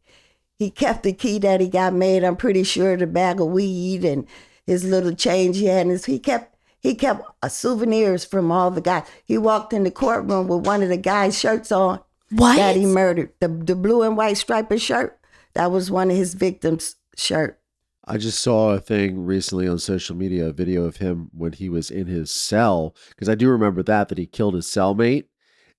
[0.61, 2.23] He kept the key that he got made.
[2.23, 4.27] I'm pretty sure the bag of weed and
[4.63, 5.87] his little change he had.
[5.87, 9.07] in his, he kept he kept uh, souvenirs from all the guys.
[9.25, 12.57] He walked in the courtroom with one of the guys' shirts on What?
[12.57, 13.31] that he murdered.
[13.39, 15.19] The the blue and white striped shirt.
[15.55, 17.59] That was one of his victims' shirt.
[18.05, 21.69] I just saw a thing recently on social media, a video of him when he
[21.69, 25.25] was in his cell, because I do remember that that he killed his cellmate,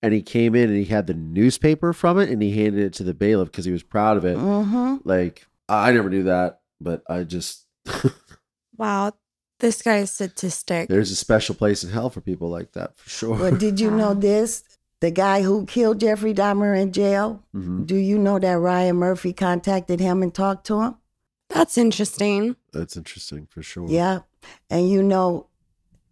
[0.02, 2.92] and he came in and he had the newspaper from it, and he handed it
[2.94, 4.36] to the bailiff because he was proud of it.
[4.36, 4.96] Mm-hmm.
[5.04, 7.66] Like I I never knew that, but I just
[8.76, 9.12] wow.
[9.60, 10.88] This guy is sadistic.
[10.88, 13.36] there's a special place in hell for people like that for sure.
[13.38, 14.64] Well, did you know this?
[14.98, 17.44] The guy who killed Jeffrey Dahmer in jail.
[17.54, 17.86] Mhm.
[17.86, 20.96] Do you know that Ryan Murphy contacted him and talked to him?
[21.48, 22.56] That's interesting.
[22.72, 23.88] That's interesting for sure.
[23.88, 24.20] Yeah.
[24.70, 25.46] And you know,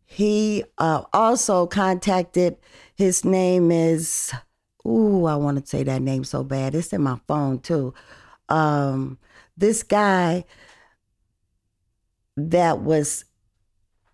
[0.05, 2.57] he uh, also contacted,
[3.01, 4.33] his name is,
[4.87, 6.75] ooh, I want to say that name so bad.
[6.75, 7.95] It's in my phone too.
[8.49, 9.19] Um,
[9.57, 10.45] this guy
[12.37, 13.25] that was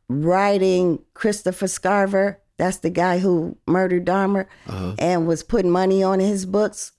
[0.09, 4.94] writing Christopher Scarver, That's the guy who murdered Dahmer Uh-huh.
[4.99, 6.92] and was putting money on his books.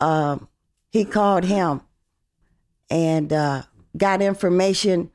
[0.00, 0.48] Um,
[0.90, 1.82] he called him
[2.88, 3.62] and uh,
[3.96, 5.10] got information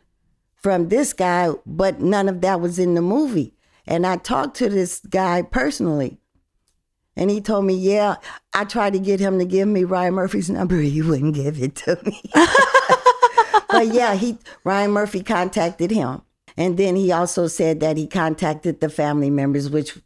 [0.61, 3.54] from this guy, but none of that was in the movie.
[3.87, 6.17] And I talked to this guy personally.
[7.15, 8.15] And he told me, yeah,
[8.53, 10.75] I tried to get him to give me Ryan Murphy's number.
[10.81, 12.21] He wouldn't give it to me.
[13.69, 16.21] but yeah, he Ryan Murphy contacted him.
[16.57, 19.97] And then he also said that he contacted the family members, which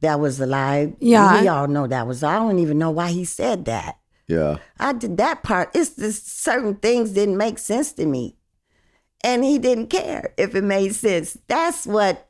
[0.00, 0.94] that was a lie.
[1.00, 1.40] Yeah.
[1.40, 2.22] We all know that was.
[2.22, 3.98] I don't even know why he said that.
[4.26, 4.58] Yeah.
[4.78, 5.70] I did that part.
[5.74, 8.36] It's just certain things didn't make sense to me.
[9.24, 11.36] And he didn't care if it made sense.
[11.48, 12.27] That's what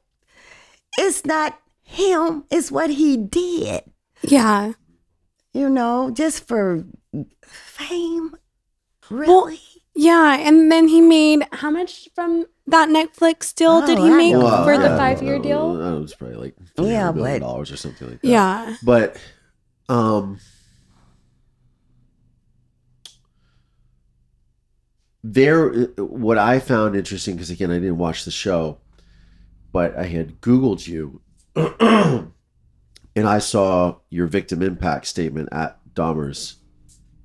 [0.99, 3.83] it's not him, it's what he did.
[4.23, 4.73] Yeah.
[5.55, 6.85] You know, just for
[7.43, 8.35] fame.
[9.11, 9.61] Really?
[9.95, 10.37] Yeah.
[10.39, 14.41] And then he made how much from that Netflix deal did Oh, he make know.
[14.65, 15.75] for I the five year deal?
[15.75, 18.29] That was probably like Yeah, $300 million but- dollars or something like that.
[18.29, 18.77] Yeah.
[18.85, 19.17] But
[19.89, 20.39] um
[25.25, 28.79] there what I found interesting because again I didn't watch the show,
[29.73, 31.21] but I had googled you
[31.57, 36.57] and I saw your victim impact statement at Dahmer's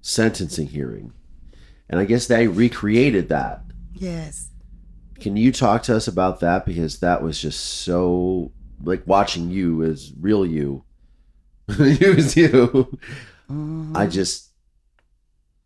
[0.01, 1.13] sentencing hearing.
[1.89, 3.62] And I guess they recreated that.
[3.93, 4.49] Yes.
[5.19, 8.51] Can you talk to us about that because that was just so
[8.84, 10.84] like watching you as real you.
[11.77, 12.97] you as you.
[13.49, 13.95] Mhm.
[13.95, 14.49] I just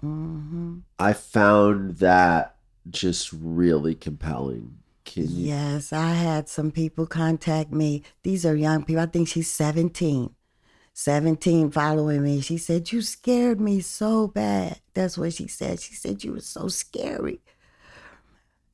[0.03, 0.83] Mhm.
[0.99, 2.57] I found that
[2.89, 4.76] just really compelling.
[5.15, 8.03] Yes, I had some people contact me.
[8.23, 9.01] These are young people.
[9.01, 10.33] I think she's 17.
[10.93, 12.41] 17 following me.
[12.41, 14.81] She said, You scared me so bad.
[14.93, 15.79] That's what she said.
[15.79, 17.39] She said, You were so scary.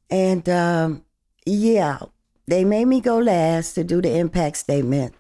[0.10, 1.04] And um,
[1.46, 2.00] yeah,
[2.48, 5.16] they made me go last to do the impact statement.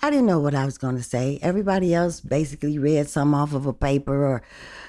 [0.00, 1.38] I didn't know what I was going to say.
[1.42, 4.42] Everybody else basically read some off of a paper or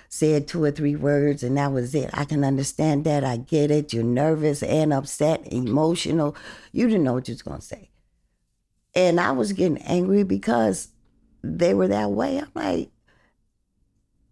[0.08, 2.10] said two or three words, and that was it.
[2.14, 3.24] I can understand that.
[3.24, 3.94] I get it.
[3.94, 6.36] You're nervous and upset, emotional.
[6.72, 7.90] You didn't know what you was going to say.
[8.96, 10.90] And I was getting angry because
[11.44, 12.40] they were that way.
[12.40, 12.90] I'm like,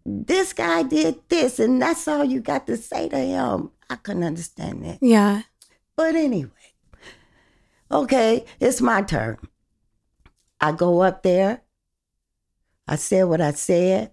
[0.04, 3.70] this guy did this, and that's all you got to say to him.
[3.90, 4.98] I couldn't understand that.
[5.00, 5.42] Yeah.
[5.96, 6.50] But anyway,
[7.90, 9.38] okay, it's my turn.
[10.60, 11.62] I go up there.
[12.86, 14.12] I said what I said.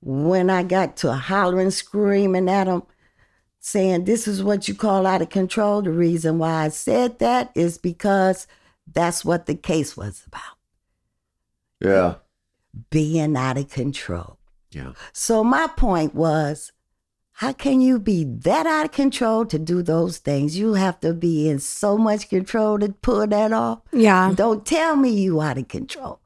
[0.00, 2.82] When I got to hollering, screaming at him,
[3.60, 7.50] saying, This is what you call out of control, the reason why I said that
[7.54, 8.46] is because
[8.92, 10.58] that's what the case was about
[11.80, 12.16] Yeah.
[12.90, 14.38] being out of control.
[14.70, 14.92] Yeah.
[15.12, 16.72] So my point was,
[17.38, 20.56] how can you be that out of control to do those things?
[20.56, 23.80] You have to be in so much control to pull that off.
[23.92, 24.32] Yeah.
[24.34, 26.20] Don't tell me you out of control.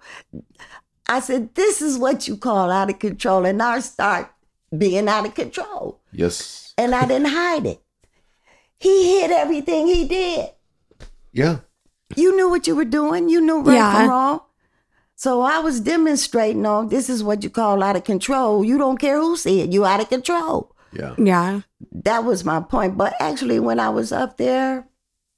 [1.09, 3.47] I said, this is what you call out of control.
[3.47, 4.31] And I start
[4.77, 5.99] being out of control.
[6.13, 6.75] Yes.
[6.77, 7.81] And I didn't hide it.
[8.79, 10.51] He hid everything he did.
[11.33, 11.61] Yeah.
[12.17, 13.31] You knew what you were doing.
[13.31, 13.95] You knew right Yeah.
[13.95, 14.41] from wrong.
[15.17, 18.63] So I was demonstrating on this is what you call out of control.
[18.63, 20.75] You don't care who said you out of control.
[20.93, 21.15] Yeah.
[21.19, 21.61] Yeah.
[21.93, 22.97] That was my point.
[22.97, 24.89] But actually, when I was up there,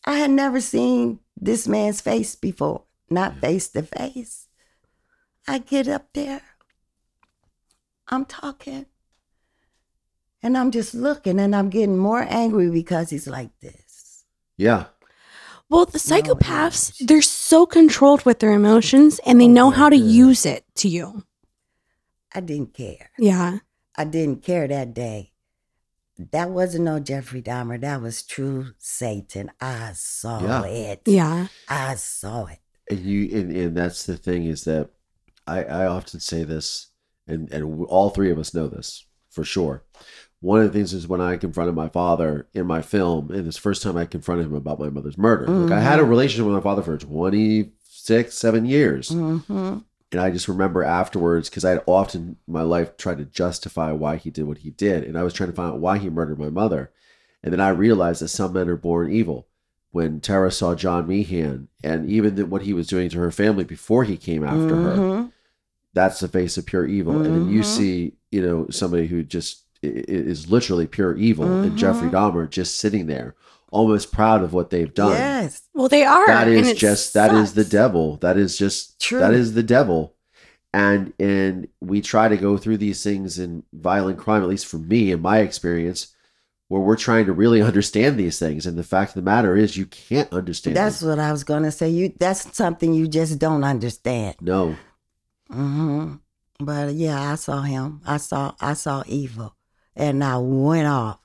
[0.05, 4.47] I had never seen this man's face before, not face to face.
[5.49, 6.43] I get up there,
[8.09, 8.87] I'm talking,
[10.43, 14.25] and I'm just looking, and I'm getting more angry because he's like this.
[14.57, 14.87] Yeah.
[15.71, 17.07] Well, the oh, psychopaths, yeah.
[17.09, 20.05] they're so controlled with their emotions and they Oh know how to God.
[20.05, 21.25] use it to you.
[22.35, 23.11] I didn't care.
[23.19, 23.59] Yeah.
[23.97, 25.30] I didn't care that day.
[26.33, 27.81] That wasn't no Jeffrey Dahmer.
[27.81, 29.51] That was true Satan.
[29.61, 30.65] I saw Yeah.
[30.67, 31.03] it.
[31.07, 31.47] Yeah.
[31.69, 32.59] I saw it.
[32.91, 34.91] and you and, and that's the thing is that
[35.47, 36.89] I, I often say this
[37.27, 39.85] and and all three of us know this for sure
[40.41, 43.57] one of the things is when i confronted my father in my film and this
[43.57, 46.55] first time i confronted him about my mother's murder like i had a relationship with
[46.55, 49.79] my father for 26 7 years Mm-hmm.
[50.13, 53.93] And i just remember afterwards because i had often in my life tried to justify
[53.93, 56.11] why he did what he did and i was trying to find out why he
[56.11, 56.91] murdered my mother
[57.43, 59.47] and then i realized that some men are born evil
[59.93, 63.65] when Terra saw John Meehan and even the, what he was doing to her family
[63.65, 65.27] before he came after her, Mm-hmm.
[65.93, 67.21] that's the face of pure evil.
[67.21, 67.65] And then you Mhm.
[67.65, 72.13] see, you know, somebody who just is literally pure evil and Jeffrey Mhm.
[72.13, 73.35] Dahmer just sitting there,
[73.71, 75.13] almost proud of what they've done.
[75.13, 75.63] Yes.
[75.75, 76.27] Well, they are.
[76.27, 78.17] That is and is it just that is the devil.
[78.17, 79.21] That is just True.
[79.21, 80.15] that is the devil.
[80.73, 84.79] And and we try to go through these things in violent crime, at least for
[84.79, 86.15] me in my experience,
[86.69, 88.67] where we're trying to really understand these things.
[88.67, 90.77] And the fact of the matter is, you can't understand.
[90.77, 91.11] That's them.
[91.11, 91.89] what I was gonna say.
[91.89, 94.37] You that's something you just don't understand.
[94.41, 94.77] no.
[95.51, 96.15] Mm-hmm.
[96.61, 98.03] But yeah, I saw him.
[98.07, 99.57] I saw I saw evil,
[99.97, 101.19] and I went off.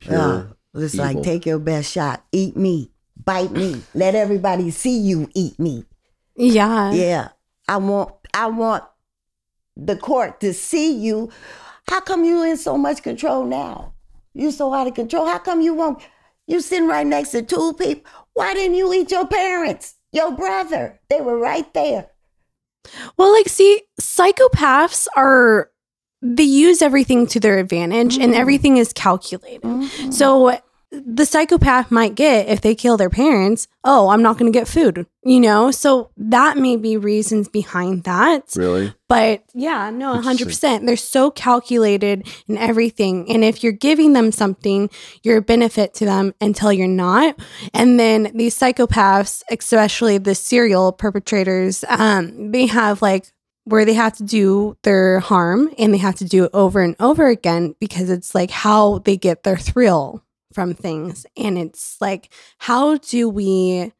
[0.00, 0.44] Pure Yeah,
[0.74, 1.06] it's evil.
[1.06, 2.24] like take your best shot.
[2.32, 2.90] Eat me,
[3.24, 3.82] bite me.
[3.94, 5.84] Let everybody see you eat me.
[6.36, 6.92] Yeah.
[6.92, 7.28] Yeah,
[7.68, 8.84] I want I want
[9.76, 11.30] the court to see you.
[11.88, 13.92] How come you in so much control now?
[14.34, 15.26] You so out of control.
[15.26, 16.02] How come you won't?
[16.46, 18.10] You sitting right next to two people.
[18.34, 21.00] Why didn't you eat your parents, your brother?
[21.08, 22.08] They were right there.
[23.16, 25.70] Well, like, see, psychopaths are,
[26.22, 28.36] they use everything to their advantage and Mhm.
[28.38, 29.62] everything is calculated.
[29.62, 30.12] Mhm.
[30.12, 30.56] So
[30.92, 34.68] the psychopath might get, if they kill their parents, oh, I'm not going to get
[34.68, 35.70] food, you know?
[35.70, 38.42] So that may be reasons behind that.
[38.54, 38.92] Really?
[39.08, 40.22] But yeah, no, Interesting.
[40.22, 40.86] 100%.
[40.86, 43.26] They're so calculated in everything.
[43.32, 44.90] And if you're giving them something,
[45.22, 47.36] you're a benefit to them until you're not.
[47.72, 53.32] And then these psychopaths, especially the serial perpetrators, um, they have like
[53.64, 56.96] where they have to do their harm and they have to do it over and
[56.98, 61.26] over again because it's like how they get their thrill from things.
[61.36, 63.92] And it's like, how do we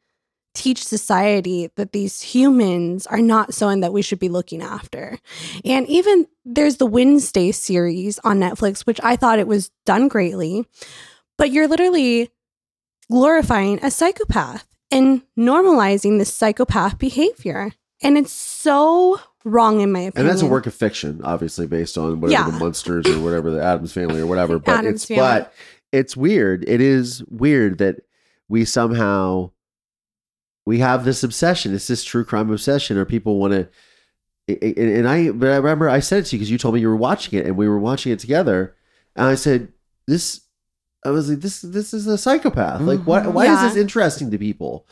[0.53, 5.17] teach society that these humans are not someone that we should be looking after.
[5.65, 10.65] And even there's the Wednesday series on Netflix, which I thought it was done greatly,
[11.37, 12.29] but you're literally
[13.09, 17.71] glorifying a psychopath and normalizing this psychopath behavior.
[18.01, 20.13] And it's so wrong in my opinion.
[20.21, 22.51] And that's a work of fiction, obviously based on whatever Yeah.
[22.51, 24.59] the monsters or whatever the Addams family or whatever.
[24.59, 25.21] But Addams it's Family.
[25.21, 25.53] but
[25.91, 26.63] it's weird.
[26.67, 27.97] It is weird that
[28.49, 29.51] we somehow
[30.65, 31.73] we have this obsession.
[31.75, 33.69] It's this true crime obsession, or people want to.
[34.47, 36.87] And I, but I remember I said it to you because you told me you
[36.89, 38.75] were watching it, and we were watching it together.
[39.15, 39.69] And I said,
[40.07, 40.41] "This,"
[41.05, 42.81] I was like, "This, this is a psychopath.
[42.81, 43.23] Like, what?
[43.23, 43.33] Mhm.
[43.33, 43.65] Why Yeah.
[43.67, 44.85] is this interesting to people?"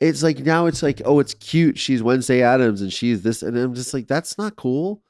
[0.00, 1.78] It's like now it's like, oh, it's cute.
[1.78, 5.00] She's Wednesday Addams, and she's this, and I'm just like, that's not cool.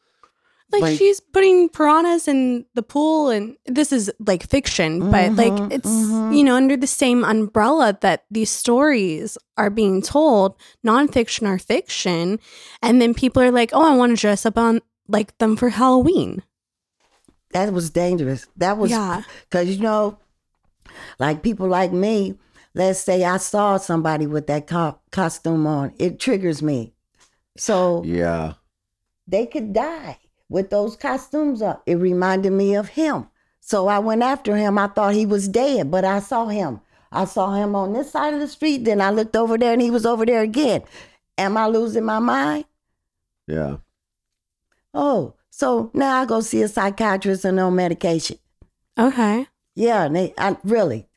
[0.73, 5.53] like, like- she's putting piranhas in the pool and this is like fiction but like
[5.71, 6.37] it's mhm.
[6.37, 12.41] you know under the same umbrella that these stories are being told nonfiction or fiction
[12.83, 15.69] and then people are like oh i want to dress up on like them for
[15.69, 16.43] halloween
[17.53, 18.49] That was dangerous.
[18.57, 19.23] That was Yeah.
[19.47, 20.19] because you know,
[21.21, 22.35] like people like me.
[22.75, 26.95] Let's say I saw somebody with that co- costume on, it triggers me.
[27.57, 28.55] So Yeah.
[29.29, 30.19] they could die
[30.49, 31.83] with those costumes up.
[31.87, 33.29] It reminded me of him.
[33.61, 34.77] So I went after him.
[34.77, 36.81] I thought he was dead, but I saw him.
[37.13, 38.85] I saw him on this side of the street.
[38.85, 40.83] Then I looked over there and he was over there again.
[41.39, 42.65] Am I losing my mind?
[43.47, 43.77] Yeah.
[44.93, 48.39] Oh, so now I go see a psychiatrist and on medication.
[48.99, 51.09] okay Yeah, and they, I, really,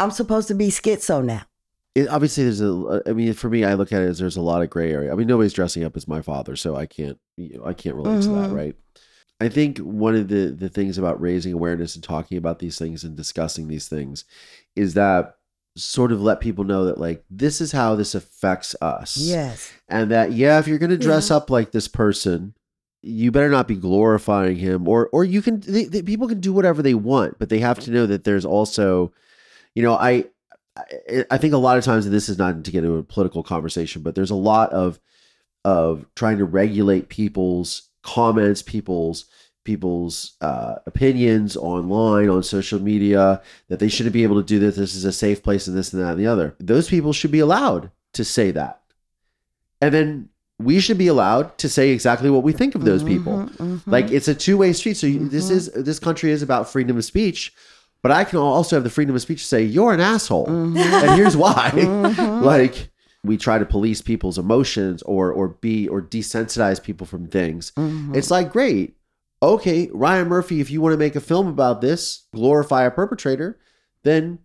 [0.00, 1.42] I'm supposed to be schizo now.
[1.94, 3.02] It, obviously, there's a.
[3.06, 5.12] I mean, for me, I look at it as there's a lot of gray area.
[5.12, 7.18] I mean, nobody's dressing up as my father, so I can't.
[7.36, 8.54] You know, I can't relate to that, Mhm.
[8.56, 8.76] right?
[9.40, 13.02] I think one of the the things about raising awareness and talking about these things
[13.04, 14.24] and discussing these things
[14.76, 15.36] is that
[15.76, 19.16] sort of let people know that like this is how this affects us.
[19.16, 19.70] Yes.
[19.88, 22.52] and that yeah if you're going to dress up like this person
[23.02, 26.52] you better not be glorifying him or or you can they, they- people can do
[26.52, 29.10] whatever they want but they have to know that there's also
[29.74, 30.24] you know i
[31.30, 33.42] I, think a lot of times and this is not to get into a political
[33.42, 34.98] conversation but there's a lot of
[35.64, 39.26] of trying to regulate people's comments people's
[39.64, 44.76] people's uh, opinions online on social media that they shouldn't be able to do this
[44.76, 46.54] this is a safe place and this and that and the other.
[46.58, 48.80] Those people should be allowed to say that.
[49.80, 53.32] And then we should be allowed to say exactly what we think of those people.
[53.32, 53.80] Mhm, mhm.
[53.86, 57.04] like it's a two-way street so you, this is this country is about freedom of
[57.04, 57.52] speech
[58.02, 60.76] but i can also have the freedom of speech to say you're an asshole Mhm.
[60.76, 62.42] and here's why Mhm.
[62.42, 62.90] like
[63.22, 68.14] we try to police people's emotions or or be or desensitize people from things Mhm.
[68.16, 68.96] it's like great
[69.42, 73.58] okay ryan murphy if you want to make a film about this glorify a perpetrator
[74.04, 74.38] then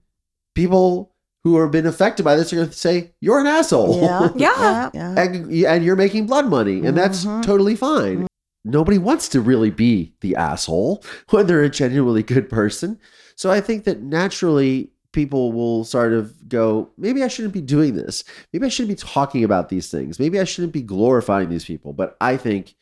[0.54, 4.30] people who have been affected by this are going to say you're an asshole yeah,
[4.36, 4.90] Yeah.
[4.94, 5.16] yeah.
[5.20, 7.44] and, and you're making blood money and that's Mhm.
[7.44, 8.28] totally fine
[8.64, 12.98] nobody wants to really be the asshole when they're a genuinely good person
[13.36, 17.96] so i think that naturally people will sort of go maybe i shouldn't be doing
[17.96, 18.24] this.
[18.52, 20.20] Maybe i shouldn't be talking about these things.
[20.20, 21.94] Maybe i shouldn't be glorifying these people.
[21.94, 22.76] But i think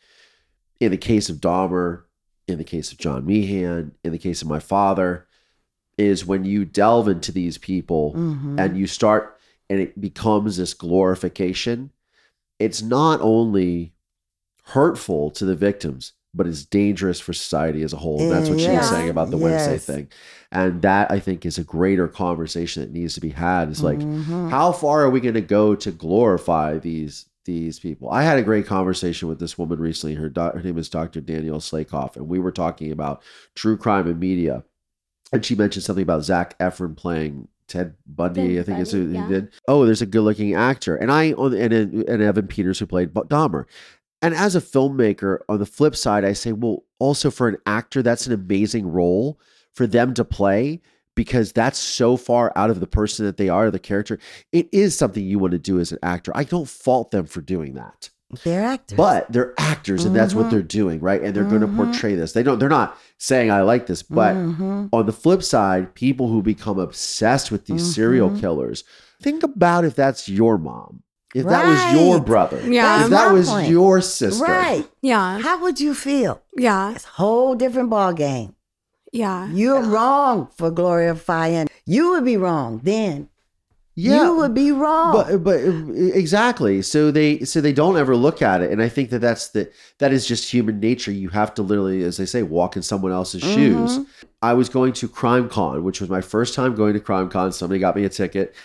[0.80, 2.04] in the case of dahmer
[2.48, 5.28] in the case of john meehan in the case of my father
[5.98, 8.60] is when you delve into these people Mhm.
[8.60, 9.38] and you start
[9.70, 11.92] and it becomes this glorification
[12.60, 13.94] it's not only
[14.68, 18.20] hurtful to the victims but is dangerous for society as a whole.
[18.22, 18.82] And that's what she was Yeah.
[18.82, 20.08] saying about the Wednesday thing.
[20.52, 23.70] And that I think is a greater conversation that needs to be had.
[23.70, 24.50] Is like, Mhm.
[24.50, 28.10] how far are we going to go to glorify these these people?
[28.10, 30.16] I had a great conversation with this woman recently.
[30.16, 31.20] Her, her name is Dr.
[31.22, 33.22] Danielle Slakoff, and we were talking about
[33.54, 34.64] true crime and media.
[35.34, 38.60] And she mentioned something about Zac Efron playing Ted Bundy.
[38.60, 39.50] I think it's who Bundy, he did.
[39.68, 43.66] Oh, there's a good looking actor, and I and and Evan Peters who played Dahmer.
[44.24, 48.02] And as a filmmaker, on the flip side, I say, well, also for an actor,
[48.02, 49.40] that's an amazing role
[49.74, 50.82] for them to play
[51.16, 54.18] because that's so far out of the person that they are, the character.
[54.52, 56.32] It is something you want to do as an actor.
[56.34, 58.10] I don't fault them for doing that.
[58.44, 58.98] They're actors.
[58.98, 61.22] But they're actors and that's what they're doing, right?
[61.22, 62.32] And they're going to portray this.
[62.34, 64.90] They don't they're not saying I like this, but Mhm.
[64.92, 68.40] on the flip side, people who become obsessed with these serial Mhm.
[68.40, 68.84] killers,
[69.22, 71.03] think about if that's your mom.
[71.34, 72.60] If that was your brother.
[72.70, 73.04] Yeah.
[73.06, 73.70] If that was point.
[73.70, 74.44] your sister.
[74.44, 74.88] right.
[75.02, 75.40] Yeah.
[75.40, 76.42] How would you feel?
[76.56, 76.94] Yeah.
[76.94, 78.56] It's a whole different ball game.
[79.12, 79.50] Yeah.
[79.52, 81.68] You're wrong for glorifying.
[81.86, 83.30] You would be wrong then.
[83.96, 84.24] Yeah.
[84.24, 85.14] You would be wrong.
[85.14, 85.60] but but
[86.16, 89.50] exactly so they so they don't ever look at it and i think that that's
[89.50, 92.82] the that is just human nature you have to literally as they say walk in
[92.82, 94.06] someone else's shoes Mhm.
[94.42, 97.52] i was going to crime con which was my first time going to crime con
[97.52, 98.56] somebody got me a ticket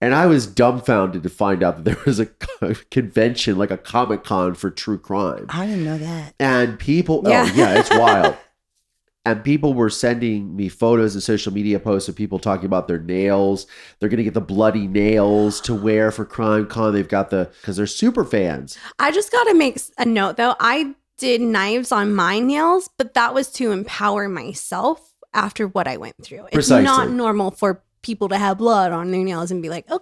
[0.00, 2.26] and i was dumbfounded to find out that there was a
[2.90, 6.34] convention like a comic con for true crime I didn't know that.
[6.40, 7.46] and people oh, Yeah.
[7.48, 8.36] oh yeah it's wild
[9.24, 13.00] and people were sending me photos and social media posts of people talking about their
[13.00, 13.66] nails
[14.00, 17.50] they're going to get the bloody nails to wear for crime con they've got the
[17.60, 20.54] because they're super fans I just got to make a note though.
[20.60, 25.96] I did knives on my nails, but that was to empower myself after what I
[25.96, 26.44] went through.
[26.46, 26.84] It's Precisely.
[26.84, 30.00] not normal for people to have blood on their nails and be like, oh,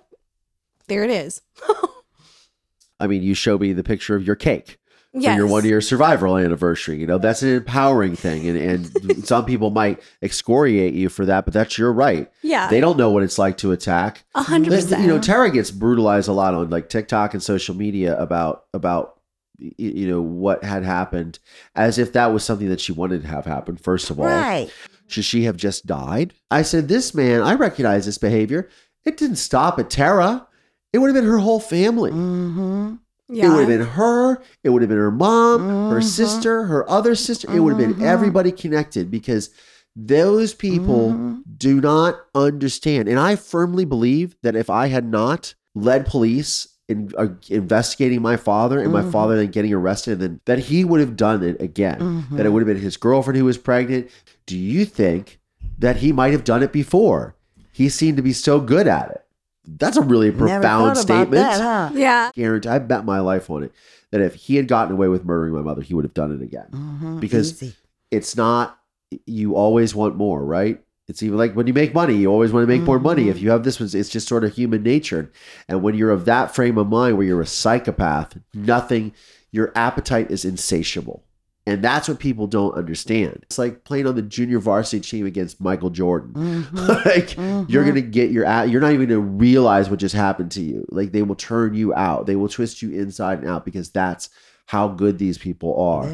[0.89, 1.43] there it is.
[3.01, 4.79] i mean you show me the picture of your cake
[5.13, 5.37] for yes.
[5.37, 9.69] your one year survival anniversary you know that's an empowering thing and, and some people
[9.71, 12.69] might excoriate you for that but that's your right Yeah.
[12.69, 15.03] they don't know what it's like to attack A hundred percent.
[15.03, 19.21] you know terra gets brutalized a lot on like tiktok and social media about about
[19.59, 21.39] you know what had happened
[21.75, 24.71] as if that was something that she wanted to have happen first of all Right.
[25.09, 28.69] Should she have just died i said this man i recognize this behavior
[29.05, 30.47] it didn't stop at terra
[30.93, 32.95] it would have been her whole family Mm-hmm.
[33.31, 36.05] it would have been her it would have been her mom her Mhm.
[36.05, 38.07] sister her other sister it would have been Mhm.
[38.07, 39.51] everybody connected because
[39.95, 41.43] those people Mhm.
[41.57, 43.09] do not understand.
[43.09, 48.37] And I firmly believe that if I had not led police in uh, investigating my
[48.37, 49.11] father and my Mhm.
[49.13, 51.99] father then getting arrested, and then that he would have done it again.
[52.31, 52.37] Mhm.
[52.37, 54.09] That it would have been his girlfriend who was pregnant.
[54.47, 55.41] Do you think
[55.79, 57.35] that he might have done it before?
[57.73, 59.23] He seemed to be so good at it.
[59.67, 61.33] That's a really Never profound about statement.
[61.33, 61.91] that, huh?
[61.99, 62.31] yeah.
[62.35, 63.73] Guarantee, I bet my life on it
[64.13, 66.41] that if he had gotten away with murdering my mother, he would have done it
[66.41, 67.19] again Mhm.
[67.21, 67.75] Because- Easy.
[68.13, 68.79] it's not
[69.27, 72.63] you always want more right it's even like when you make money you always want
[72.63, 75.31] to make more money if you have this one it's just sort of human nature
[75.69, 79.13] and when you're of that frame of mind where you're a psychopath nothing
[79.53, 81.23] your appetite is insatiable
[81.69, 85.61] and that's what people don't understand it's like playing on the junior varsity team against
[85.61, 87.05] michael jordan Mhm.
[87.07, 87.37] like
[87.71, 87.89] you're Mhm.
[87.89, 91.13] gonna get your at you're not even gonna realize what just happened to you like
[91.13, 94.29] they will turn you out they will twist you inside and out because that's
[94.67, 96.07] how good these people are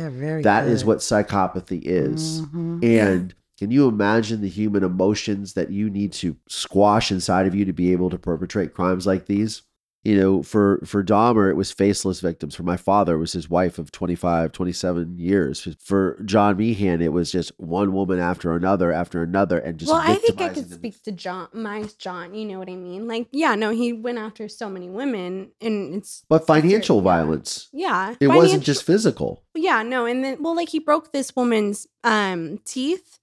[0.42, 0.86] that is good.
[0.88, 2.42] what psychopathy is.
[2.42, 2.84] Mhm.
[2.84, 7.64] And can you imagine the human emotions that you need to squash inside of you
[7.64, 9.62] to be able to perpetrate crimes like these?
[10.04, 12.56] You know, for for Dahmer, it was faceless victims.
[12.56, 15.68] For my father, it was his wife of 25, 27 years.
[15.78, 20.02] For John Meehan, it was just one woman after another after another, and just well,
[20.04, 20.78] I think I could them.
[20.80, 22.34] speak to John, my John.
[22.34, 23.06] You know what I mean?
[23.06, 27.02] Like, yeah, no, he went after so many women, and it's But financial Yeah.
[27.04, 27.68] violence.
[27.72, 29.44] yeah, It wasn't just physical.
[29.54, 33.20] yeah, no, and then well, like he broke this woman's um teeth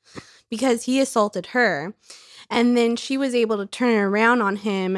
[0.50, 1.94] because he assaulted her,
[2.50, 4.98] and then she was able to turn it around on him,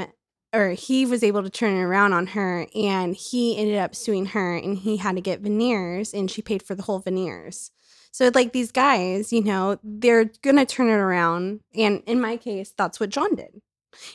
[0.54, 4.28] or he was able to turn it around on her, and he ended up suing
[4.28, 7.72] her, and he had to get veneers, and she paid for the whole veneers.
[8.12, 12.74] So like these guys, you know, they're gonna turn it around, and in my case,
[12.78, 13.62] that's what John did.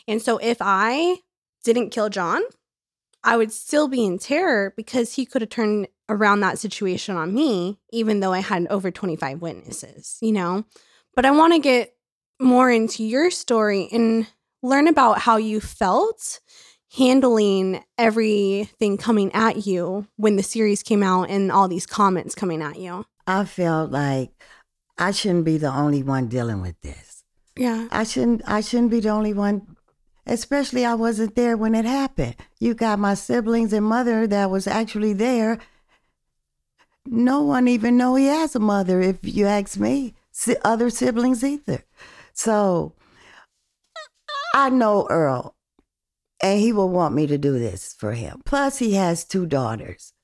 [0.07, 1.19] And so if I
[1.65, 2.43] didn't kill John,
[3.25, 7.35] I would still be in terror because he could have turned around that situation on
[7.35, 10.65] me, even though I had over 25 witnesses, you know?
[11.15, 11.97] But I want to get
[12.39, 14.29] more into your story and
[14.67, 16.41] learn about how you felt
[16.97, 22.63] handling everything coming at you when the series came out and all these comments coming
[22.63, 23.05] at you.
[23.27, 24.31] I felt like
[24.97, 27.25] I shouldn't be the only one dealing with this.
[27.57, 27.89] Yeah.
[27.91, 29.77] I shouldn't I shouldn't be the only one
[30.27, 32.37] especially I wasn't there when it happened.
[32.59, 35.59] You got my siblings and mother that was actually there
[37.09, 39.01] no one even know he has a mother.
[39.01, 40.15] If you ask me,
[40.65, 41.85] other siblings either.
[42.33, 42.93] So
[44.57, 45.55] I know Errol,
[46.43, 48.41] and he will want me to do this for him.
[48.47, 50.15] Plus, he has two daughters,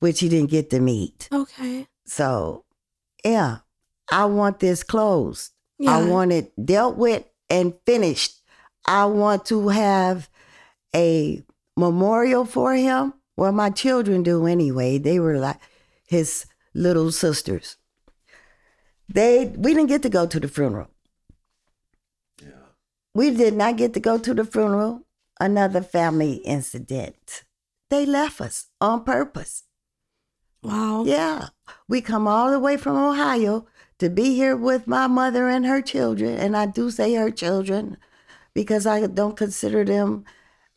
[0.00, 1.30] which he didn't get to meet.
[1.32, 1.86] Okay.
[2.04, 2.66] So,
[3.24, 3.60] yeah,
[4.10, 5.52] I want this closed.
[5.78, 5.96] Yeah.
[5.96, 8.42] I want it dealt with and finished.
[8.86, 10.28] I want to have
[10.94, 11.42] a
[11.74, 13.14] memorial for him.
[13.34, 14.98] Well, my children do anyway.
[14.98, 15.58] They were like
[16.04, 17.78] his little sisters.
[19.08, 20.91] They we didn't get to go to the funeral.
[23.14, 25.02] We did not get to go to the funeral.
[25.40, 27.44] Another family incident.
[27.90, 29.64] They left us on purpose.
[30.62, 31.04] Wow.
[31.04, 31.48] Yeah.
[31.88, 33.66] We come all the way from Ohio
[33.98, 36.36] to be here with my mother and her children.
[36.38, 37.96] And I do say her children
[38.54, 40.24] because I don't consider them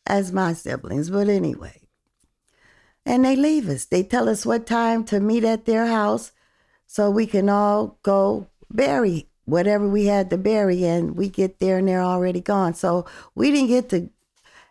[0.06, 1.10] as my siblings.
[1.10, 1.82] But anyway.
[3.06, 3.86] And they leave us.
[3.86, 6.32] They tell us what time to meet at their house
[6.88, 10.84] so we can all go bury whatever we had to bury.
[10.84, 12.74] And we get there and they're already gone.
[12.74, 14.10] So we didn't get to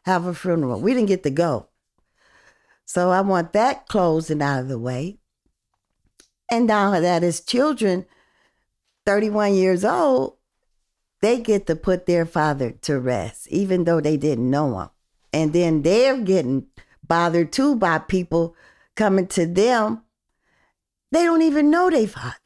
[0.05, 0.81] have a funeral.
[0.81, 1.68] We didn't get to go.
[2.85, 5.18] So I want that closed and out of the way.
[6.51, 8.07] And now that his children,
[9.07, 10.37] 31 years old,
[11.22, 14.91] they get to put their father to rest, even though they didn't know him.
[15.33, 16.66] And then they're getting
[17.03, 18.55] bothered too by people
[18.95, 20.03] coming to them.
[21.11, 22.37] They don't even know their father,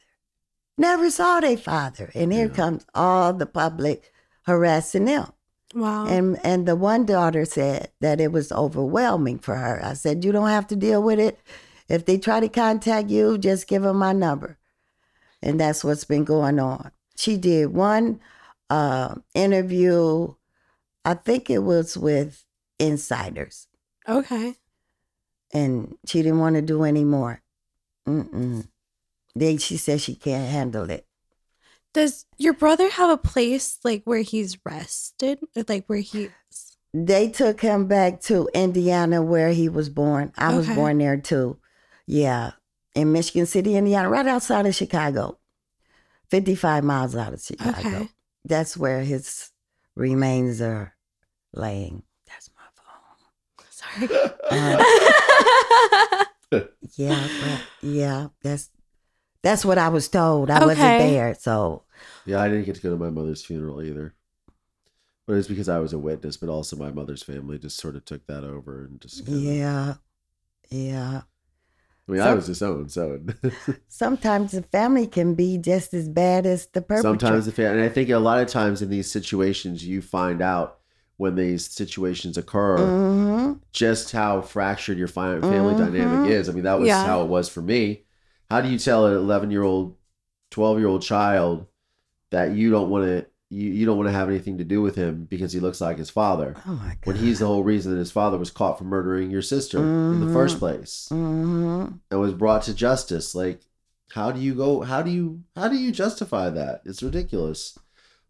[0.79, 2.11] never saw their father.
[2.15, 2.55] And here Yeah.
[2.55, 4.13] comes all the public
[4.43, 5.33] harassing them.
[5.75, 6.07] Wow.
[6.07, 9.81] And and the one daughter said that it was overwhelming for her.
[9.85, 11.39] I said, you don't have to deal with it.
[11.89, 14.59] If they try to contact you, just give them my number.
[15.43, 16.91] And that's what's been going on.
[17.17, 18.21] She did one
[18.71, 20.35] uh, interview.
[21.05, 22.45] I think it was with
[22.79, 23.67] insiders,
[24.09, 24.57] okay.
[25.55, 27.41] and she didn't want to do any more.
[28.07, 28.69] Mm-mm.
[29.39, 31.07] They, she says she can't handle it.
[31.95, 35.39] Does your brother have a place like where he's rested?
[35.69, 36.31] Like where he's
[36.93, 40.33] They took him back to Indiana where he was born.
[40.37, 41.59] I was born there too.
[42.07, 42.53] Yeah,
[42.95, 45.39] in Michigan City, Indiana, right outside of Chicago.
[46.31, 47.79] 55 miles out of Chicago.
[47.79, 48.09] Okay.
[48.45, 49.51] That's where his
[49.95, 50.95] remains are
[51.55, 52.03] laying.
[52.27, 54.09] That's my phone.
[54.09, 54.31] sorry.
[54.51, 54.81] Um,
[56.97, 58.71] yeah, but yeah, that's
[59.43, 60.51] that's what I was told.
[60.51, 61.85] I wasn't there, so
[62.25, 64.15] Yeah, I didn't get to go to my mother's funeral either.
[65.27, 68.05] But it's because I was a witness, but also my mother's family just sort of
[68.05, 69.25] took that over and just.
[69.27, 69.95] kinda- yeah,
[70.71, 71.23] yeah.
[72.09, 73.21] I mean, I was disowned, so.
[73.89, 77.19] Sometimes the family can be just as bad as the perpetrator.
[77.31, 80.43] Sometimes the family, and I think a lot of times in these situations, you find
[80.43, 80.81] out
[81.17, 85.77] when these situations occur hmm just how fractured your fi- family Mhm.
[85.77, 86.49] dynamic is.
[86.49, 87.03] I mean, that was Yeah.
[87.03, 88.05] how it was for me.
[88.51, 89.97] How do you tell an 11 year old,
[90.51, 91.67] 12 year old child
[92.31, 94.95] that you don't want to you, you don't want to have anything to do with
[94.95, 96.99] him because he looks like his father Oh my god.
[97.05, 99.79] when he's the whole reason that his father was caught for murdering your sister
[100.11, 100.59] in the first Mhm.
[100.59, 103.63] place hmm and was brought to justice like
[104.13, 107.79] how do you go how do you how do you justify that it's ridiculous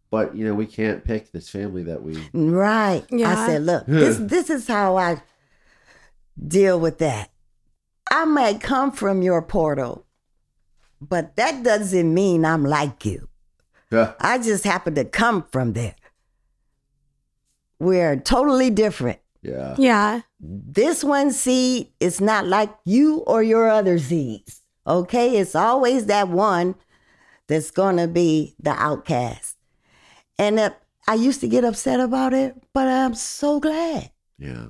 [0.09, 3.05] but you know we can't pick this family that we Right.
[3.11, 3.31] Yeah.
[3.31, 5.21] I said, look, this this is how I
[6.47, 7.31] deal with that.
[8.09, 10.05] I may come from your portal,
[11.01, 13.27] but that doesn't mean I'm like you.
[13.91, 15.95] yeah I just happen to come from there.
[17.79, 19.19] We're totally different.
[19.41, 20.21] yeah yeah.
[20.39, 24.61] This one seed is not like you or your other seeds.
[24.87, 25.37] Okay?
[25.37, 26.75] It's always that one
[27.47, 29.57] that's going to be the outcast.
[30.37, 30.69] And uh,
[31.07, 34.67] I used to get upset about it, but I'm so glad yeah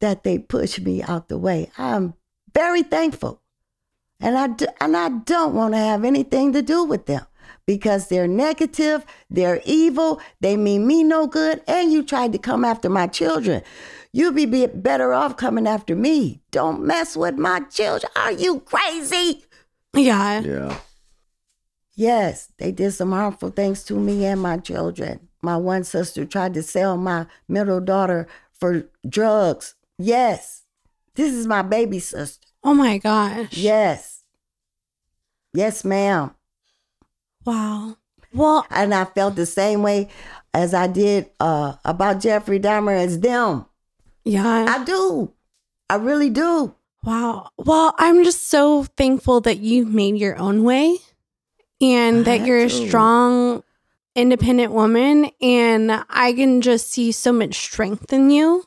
[0.00, 1.70] that they pushed me out the way.
[1.76, 2.14] I'm
[2.54, 3.42] very thankful.
[4.20, 7.24] And I, do, and I don't want to have anything to do with them
[7.66, 12.64] because they're negative, they're evil, they mean me no good, and you tried to come
[12.64, 13.62] after my children.
[14.12, 16.40] You'd be be better off coming after me.
[16.50, 18.10] Don't mess with my children.
[18.16, 19.44] Are you crazy?
[19.94, 20.40] Yeah.
[20.40, 20.78] yeah
[21.94, 25.28] Yes, they did some harmful things to me and my children.
[25.42, 29.74] My one sister tried to sell my middle daughter for drugs.
[29.98, 30.62] Yes,
[31.16, 32.47] this is my baby sister.
[32.64, 33.52] Oh my gosh.
[33.56, 34.22] Yes.
[35.54, 36.34] Yes, ma'am.
[37.44, 37.96] Wow.
[38.34, 40.08] Well, And I felt the same way
[40.52, 43.66] as I did uh, about Jeffrey Dahmer as them.
[44.24, 44.66] yeah.
[44.68, 45.32] I do.
[45.88, 46.74] I really do.
[47.04, 47.48] Wow.
[47.56, 50.98] Well, I'm just so thankful that you made your own way
[51.80, 53.62] and I that you're a strong,
[54.14, 55.30] independent woman.
[55.40, 58.64] And I can just see so much strength in you.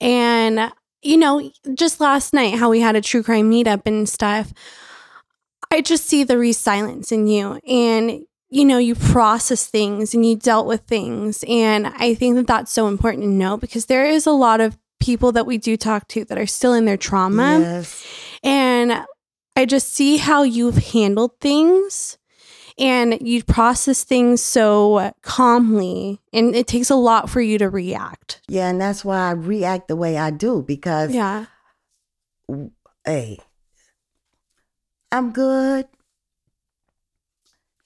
[0.00, 0.70] And
[1.04, 4.52] you know, just last night, how we had a true crime meetup and stuff,
[5.70, 7.60] I just see the resilience in you.
[7.68, 11.44] And, you know, you process things and you dealt with things.
[11.48, 14.78] And I think that that's so important to know because there is a lot of
[15.00, 17.58] people that we do talk to that are still in their trauma.
[17.60, 18.06] Yes.
[18.42, 19.04] And
[19.56, 22.18] I just see how you've handled things
[22.78, 26.20] and you process things so calmly.
[26.32, 28.40] And it takes a lot for you to react.
[28.48, 31.46] Yeah, and that's why I react the way I do because Yeah.
[33.04, 33.38] hey,
[35.12, 35.86] I'm good.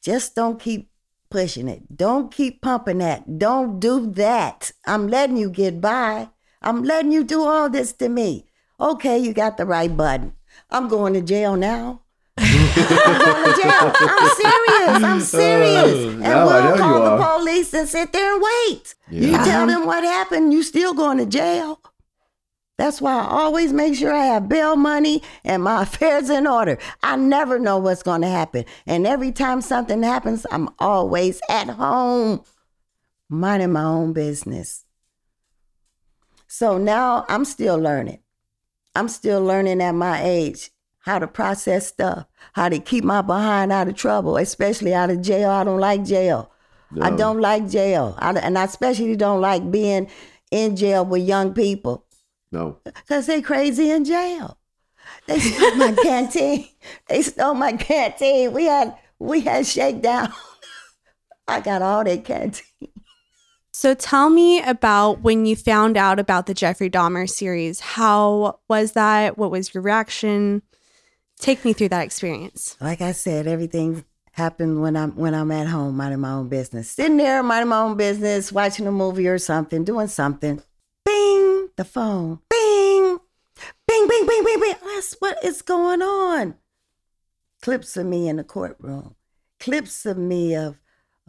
[0.02, 0.90] Just don't keep
[1.30, 1.94] pushing it.
[1.94, 3.38] Don't keep pumping that.
[3.38, 4.72] Don't do that.
[4.86, 6.30] I'm letting you get by.
[6.62, 8.46] I'm letting you do all this to me.
[8.80, 10.32] Okay, you got the right button.
[10.70, 12.02] I'm going to jail now.
[12.76, 13.92] I'm going jail.
[14.00, 15.04] I'm serious.
[15.04, 16.06] I'm serious.
[16.06, 17.38] And now we'll call the are.
[17.38, 18.94] police and sit there and wait.
[19.10, 19.66] You tell uh-huh.
[19.66, 21.80] them what happened, you still going to jail.
[22.76, 26.78] That's why I always make sure I have bail money and my affairs in order.
[27.02, 28.64] I never know what's going to happen.
[28.86, 32.42] And every time something happens, I'm always at home,
[33.28, 34.84] minding my own business.
[36.46, 38.20] So now I'm still learning.
[38.94, 40.70] I'm still learning at my age
[41.08, 45.22] how to process stuff, how to keep my behind out of trouble, especially out of
[45.22, 45.48] jail.
[45.50, 46.52] I don't like jail.
[47.00, 48.14] I don't like jail.
[48.18, 50.08] I, and I especially don't like being
[50.50, 52.04] in jail with young people
[52.52, 52.78] No.
[52.84, 54.58] because they crazy in jail.
[55.26, 56.68] They stole my canteen.
[57.08, 58.52] They stole my canteen.
[58.52, 60.32] We had we had shakedown.
[61.48, 62.64] I got all that canteen.
[63.72, 67.80] So tell me about when you found out about the Jeffrey Dahmer series.
[67.80, 69.38] How was that?
[69.38, 70.62] What was your reaction?
[71.38, 72.76] Take me through that experience.
[72.80, 76.90] Like I said, everything happened when I'm when I'm at home, minding my own business.
[76.90, 80.62] Sitting there, minding my own business, watching a movie or something, doing something.
[81.04, 82.40] Bing, the phone.
[82.48, 83.18] Bing,
[83.86, 84.74] bing, bing, bing, bing, bing.
[84.82, 86.54] That's what is going on.
[87.62, 89.14] Clips of me in the courtroom.
[89.58, 90.78] Clips of me of,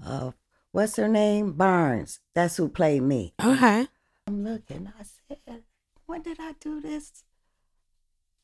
[0.06, 0.36] of
[0.72, 1.54] what's her name?
[1.54, 2.20] Barnes.
[2.36, 3.34] That's who played me.
[3.44, 3.88] Okay.
[4.28, 4.92] I'm looking.
[5.00, 5.64] I said,
[6.06, 7.24] when did I do this?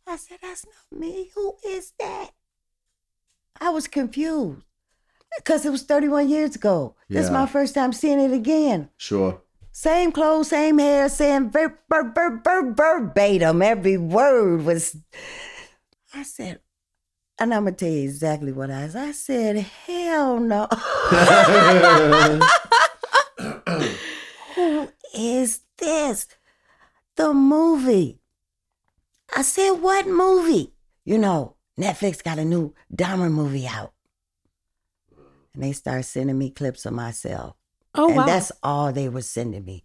[0.08, 1.32] I said, that's not me.
[1.36, 2.32] Who is that?
[3.60, 4.62] I was confused
[5.38, 6.96] because it was 31 years ago.
[7.10, 8.90] This is my first time seeing it again.
[8.98, 9.42] Sure.
[9.72, 13.62] Same clothes, same hair, same ver- ver- ver- ver- verbatim.
[13.62, 14.96] Every word was.
[16.14, 16.60] I said,
[17.40, 19.08] and I'm going to tell you exactly what I said.
[19.08, 20.68] I said, hell no.
[24.56, 26.28] Who is this?
[27.16, 28.20] The movie.
[29.34, 30.74] I said, what movie?
[31.04, 33.94] You know, Netflix got a new Dahmer movie out.
[35.54, 37.56] And they start sending me clips of myself.
[37.94, 38.26] Oh and wow.
[38.26, 39.84] that's all they were sending me.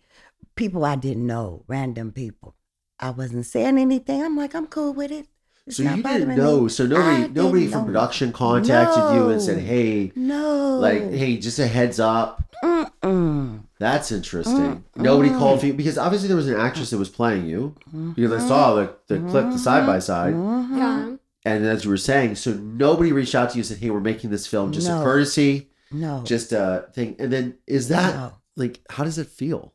[0.56, 2.56] People I didn't know, random people.
[2.98, 4.22] I wasn't saying anything.
[4.22, 5.26] I'm like, I'm cool with it.
[5.66, 6.62] It's So you didn't know.
[6.62, 6.68] me.
[6.68, 7.86] So nobody, I nobody from know.
[7.86, 9.62] production contacted you and said, No.
[9.62, 10.78] "Hey, No.
[10.80, 13.64] like, hey, just a heads up." Mm-mm.
[13.80, 14.54] That's interesting.
[14.94, 15.38] Mm, Nobody mm.
[15.38, 17.74] called for you because obviously there was an actress that was playing you
[18.14, 20.76] because I saw the, the clip, the side by side, Mhm.
[20.76, 21.16] yeah.
[21.46, 24.00] and as you were saying, so nobody reached out to you and said, "Hey, we're
[24.00, 26.22] making this film, just a courtesy, No.
[26.24, 28.32] just a thing." And then is that No.
[28.54, 29.72] like, how does it feel?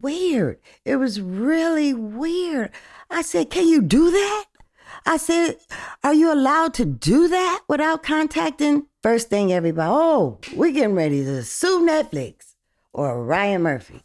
[0.00, 0.60] weird.
[0.84, 2.70] It was really weird.
[3.10, 4.44] I said, Can you do that?
[5.04, 5.56] I said,
[6.04, 8.86] Are you allowed to do that without contacting?
[9.02, 12.47] First thing, everybody, oh, we're getting ready to sue Netflix
[12.92, 14.02] or Ryan Murphy.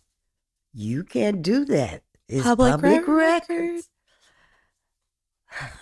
[0.73, 2.03] You can't do that.
[2.27, 3.89] It's Public public, re- records.
[5.51, 5.71] record.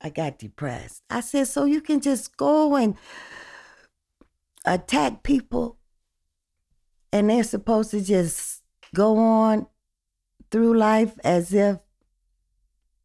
[0.00, 1.02] I got depressed.
[1.10, 2.96] I said, So you can just go and
[4.64, 5.78] attack people
[7.12, 8.62] and they're supposed to just
[8.94, 9.66] go on
[10.50, 11.78] through life as if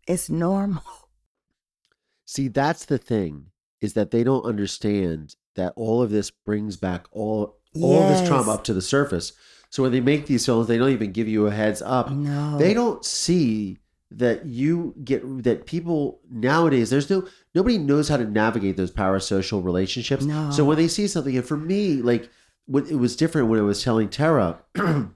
[0.08, 0.84] it's normal.
[2.26, 3.48] See, that's the thing
[3.82, 8.28] is that they don't understand that all of this brings back all all of this
[8.28, 9.34] trauma up to the surface.
[9.70, 12.10] So when they make these films, they don't even give you a heads up.
[12.12, 12.58] No.
[12.58, 13.78] They don't see
[14.12, 19.64] that you get that people nowadays there's no nobody knows how to navigate those parasocial
[19.64, 20.24] relationships.
[20.24, 20.52] No.
[20.52, 22.30] So when they see something, and for me, like
[22.68, 24.60] when it was different when I was telling Terra,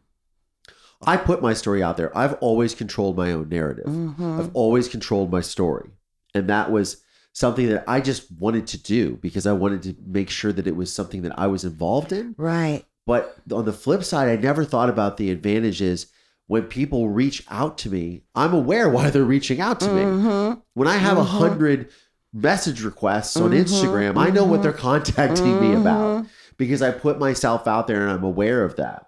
[1.02, 2.16] I put my story out there.
[2.18, 3.86] I've always controlled my own narrative.
[3.86, 4.40] Mhm.
[4.40, 5.92] I've always controlled my story.
[6.36, 6.98] And that was
[7.40, 10.76] something that I just wanted to do because I wanted to make sure that it
[10.76, 12.36] was something that I was involved in.
[12.38, 12.84] Right.
[13.08, 16.08] But on the flip side, I never thought about the advantages
[16.48, 18.24] when people reach out to me.
[18.36, 20.02] I'm aware why they're reaching out to me.
[20.02, 20.62] Mhm.
[20.74, 21.28] When I have a Mhm.
[21.28, 21.90] hundred
[22.34, 26.28] message requests on Mhm, Instagram, I know what they're contacting me about Mhm.
[26.58, 29.06] because I put myself out there and I'm aware of that.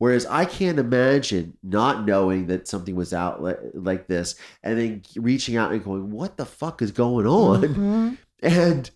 [0.00, 5.02] Whereas I can't imagine not knowing that something was out li- like this and then
[5.14, 7.62] reaching out and going, what the fuck is going on?
[7.62, 8.16] Mhm.
[8.42, 8.90] And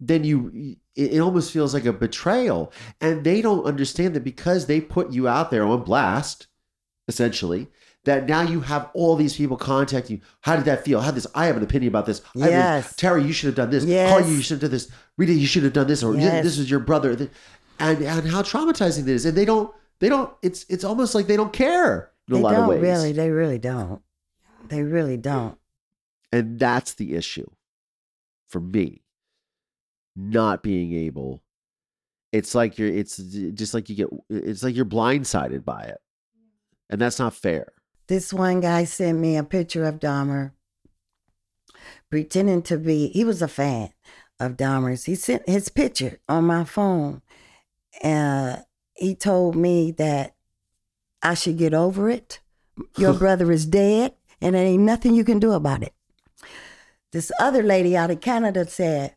[0.00, 0.50] then you,
[0.96, 2.72] it, it almost feels like a betrayal.
[3.00, 6.48] And they don't understand that because they put you out there on blast,
[7.06, 7.68] essentially,
[8.04, 10.22] that now you have all these people contacting you.
[10.40, 11.00] How did that feel?
[11.00, 11.26] How did this?
[11.36, 12.20] I have an opinion about this.
[12.34, 12.96] I Yes.
[12.96, 13.84] Terra, you should have done this.
[13.84, 14.10] Yes.
[14.10, 14.88] Call you, should have done this.
[15.16, 16.02] Rita, you should have done this.
[16.02, 16.42] Or Yes.
[16.42, 17.12] this is your brother.
[17.78, 19.24] And and how traumatizing it is.
[19.24, 19.72] And they don't.
[20.02, 20.34] They don't.
[20.42, 22.82] It's it's almost like they don't care in They a lot don't of ways.
[22.82, 23.12] really.
[23.12, 24.02] They really don't.
[24.66, 25.56] They really don't.
[26.32, 27.46] And that's the issue
[28.48, 29.04] for me.
[30.16, 31.44] Not being able.
[32.32, 32.88] It's like you're.
[32.88, 34.08] It's just like you get.
[34.28, 36.00] It's like you're blindsided by it,
[36.90, 37.68] and that's not fair.
[38.08, 40.50] This one guy sent me a picture of Dahmer,
[42.10, 43.06] pretending to be.
[43.06, 43.92] He was a fan
[44.40, 45.04] of Dahmer's.
[45.04, 47.22] He sent his picture on my phone,
[48.02, 48.64] and
[49.02, 50.34] he told me that
[51.22, 52.38] I should get over it.
[52.96, 55.92] Your brother is dead, and there ain't nothing you can do about it.
[57.10, 59.16] This other lady out of Canada said,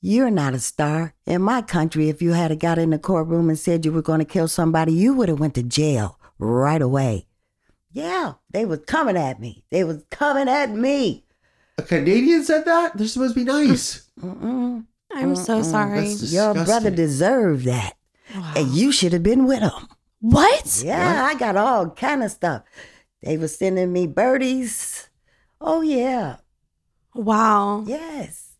[0.00, 1.14] You're not a star.
[1.26, 4.20] In my country, if you had got in the courtroom and said you were going
[4.20, 7.26] to kill somebody, you would have went to jail right away.
[7.90, 9.64] Yeah, they was coming at me.
[9.70, 11.24] They was coming at me.
[11.76, 14.08] A Canadian said that they're supposed to be nice.
[14.20, 14.86] Mm-mm.
[15.12, 16.06] I'm so sorry.
[16.08, 16.94] Your brother disgusting.
[16.94, 17.94] deserved that,
[18.34, 19.88] and you should have been with them.
[20.20, 20.82] What?
[20.84, 22.62] Yeah, I got all kind of stuff.
[23.22, 25.08] They were sending me birdies.
[25.60, 26.36] Oh yeah,
[27.14, 27.84] Wow.
[27.86, 28.52] yes.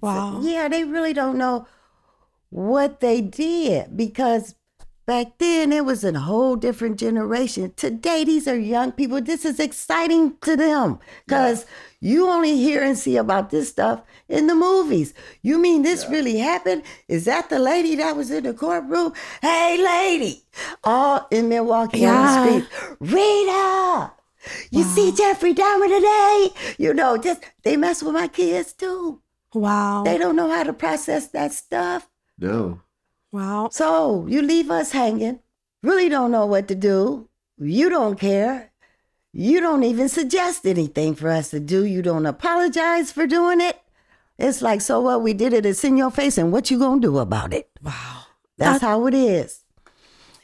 [0.00, 0.40] Wow.
[0.42, 1.66] Yeah, they really don't know
[2.50, 4.54] what they did because
[5.08, 7.72] back then it was a whole different generation.
[7.76, 9.22] Today, these are young people.
[9.22, 11.64] This is exciting to them because
[11.98, 15.14] you only hear and see about this stuff in the movies.
[15.40, 16.82] You mean this really happened?
[17.08, 19.14] Is that the lady that was in the courtroom?
[19.40, 20.42] Hey, lady!
[20.84, 22.12] All in Milwaukee Yeah.
[22.14, 22.66] on the street.
[23.00, 24.12] Rita!
[24.70, 26.50] You see Jeffrey Dahmer today?
[26.76, 29.22] You know, just they mess with my kids too.
[29.54, 30.02] Wow.
[30.04, 32.10] They don't know how to process that stuff.
[32.38, 32.82] No.
[33.32, 33.68] Wow.
[33.72, 35.40] So you leave us hanging,
[35.82, 37.28] really don't know what to do.
[37.58, 38.70] You don't care.
[39.32, 41.84] You don't even suggest anything for us to do.
[41.84, 43.78] You don't apologize for doing it.
[44.38, 45.22] It's like, so what?
[45.22, 45.66] We did it.
[45.66, 47.68] It's in your face, and what you gonna do about it?
[47.82, 48.22] Wow.
[48.56, 49.64] That's how it is.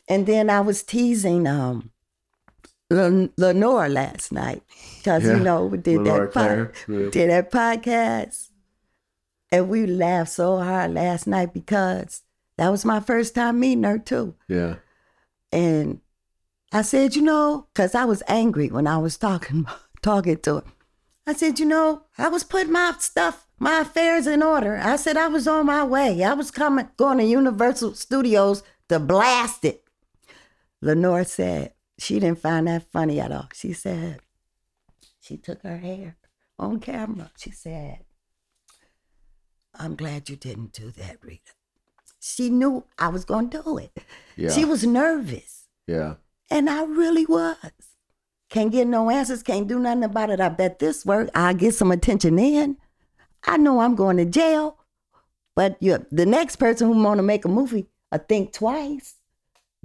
[0.09, 1.91] And then I was teasing um
[2.91, 4.63] Len- Lenore last night
[4.99, 5.37] because Yeah.
[5.37, 7.11] you know we did Lenore that pod- Claire, yeah.
[7.11, 8.51] did that podcast,
[9.51, 12.23] and we laughed so hard last night because
[12.57, 14.35] that was my first time meeting her too.
[14.49, 14.77] Yeah.
[15.53, 16.01] And
[16.73, 19.67] I said, you know, because I was angry when I was talking
[20.03, 20.65] talking to her.
[21.27, 24.77] I said, you know, I was putting my stuff, my affairs in order.
[24.77, 26.23] I said I was on my way.
[26.23, 29.85] I was coming, going to Universal Studios to blast it.
[30.83, 33.49] Lenore said she didn't find that funny at all.
[33.55, 34.21] She said
[35.19, 36.17] she took her hair
[36.59, 37.31] on camera.
[37.39, 38.01] She said,
[39.75, 41.53] I'm glad you didn't do that, Rita.
[42.27, 43.91] She knew I was going to do it.
[44.35, 44.51] Yeah.
[44.51, 45.69] She was nervous.
[45.87, 46.15] Yeah.
[46.51, 47.57] And I really was.
[48.49, 50.41] Can't get no answers, can't do nothing about it.
[50.41, 52.79] I bet this work, I'll get some attention in.
[53.45, 54.79] I know I'm going to jail,
[55.55, 59.17] but you, the next person who want to make a movie, I think twice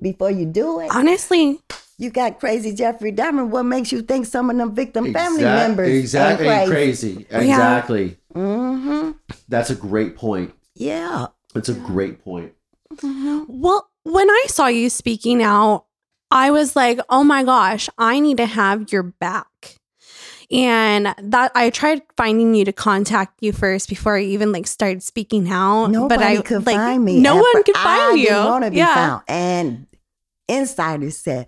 [0.02, 0.92] before you do it.
[0.96, 1.60] Honestly,
[1.98, 3.46] You got crazy Jeffrey Dahmer.
[3.46, 6.48] What makes you think some of them victim family members Exactly.
[6.48, 7.28] ain't Crazy.
[7.30, 7.40] Yeah.
[7.42, 8.18] Exactly.
[8.34, 9.12] Mm-hmm.
[9.50, 10.54] That's a great point.
[10.76, 11.28] Yeah.
[11.54, 12.54] That's a great point.
[12.94, 13.44] Mm-hmm.
[13.48, 15.86] well, when I saw you speaking out,
[16.32, 19.76] I was like, oh my gosh, I need to have your back.
[20.52, 25.04] And that I tried finding you to contact you first before I even like started
[25.04, 25.88] speaking out.
[25.88, 27.20] Nobody but I could like, find me.
[27.20, 28.26] No one fir- could I find you.
[28.26, 28.96] didn't want to be yeah.
[28.96, 29.24] found.
[29.28, 29.88] And
[30.48, 31.46] insiders said,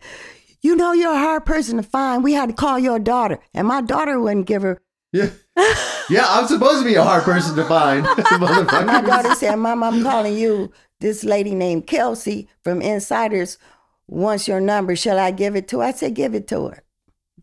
[0.61, 2.23] "You know, you're a hard person to find.
[2.23, 4.79] We had to call your daughter, and my daughter wouldn't give her."
[5.11, 5.31] Yeah.
[6.09, 8.03] Yeah, I'm supposed to be a hard person to find.
[8.03, 10.71] My daughter said, "Mom, I'm calling you.
[10.99, 13.57] This lady named Kelsey from Insiders
[14.07, 14.95] wants your number.
[14.95, 16.83] Shall I give it to her?" I said, "Give it to her.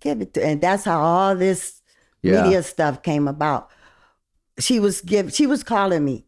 [0.01, 1.83] Give it to." And that's how all this
[2.23, 2.43] Yeah.
[2.43, 3.69] media stuff came about.
[4.59, 5.33] She was give.
[5.33, 6.27] She was calling me.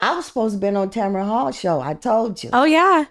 [0.00, 1.80] I was supposed to been on Tamron Hall show.
[1.80, 2.50] I told you.
[2.52, 3.06] Oh yeah.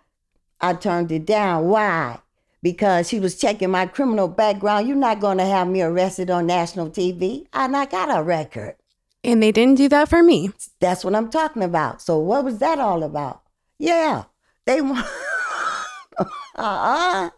[0.62, 1.68] I turned it down.
[1.68, 2.20] Why?
[2.68, 4.90] Because she was checking my criminal background.
[4.90, 7.48] You're not going to have me arrested on national TV.
[7.54, 8.76] And I got a record.
[9.24, 10.52] And they didn't do that for me.
[10.82, 12.02] That's what I'm talking about.
[12.02, 13.42] So what was that all about?
[13.80, 14.26] Yeah,
[14.66, 15.08] they want.
[16.58, 17.30] uh-uh.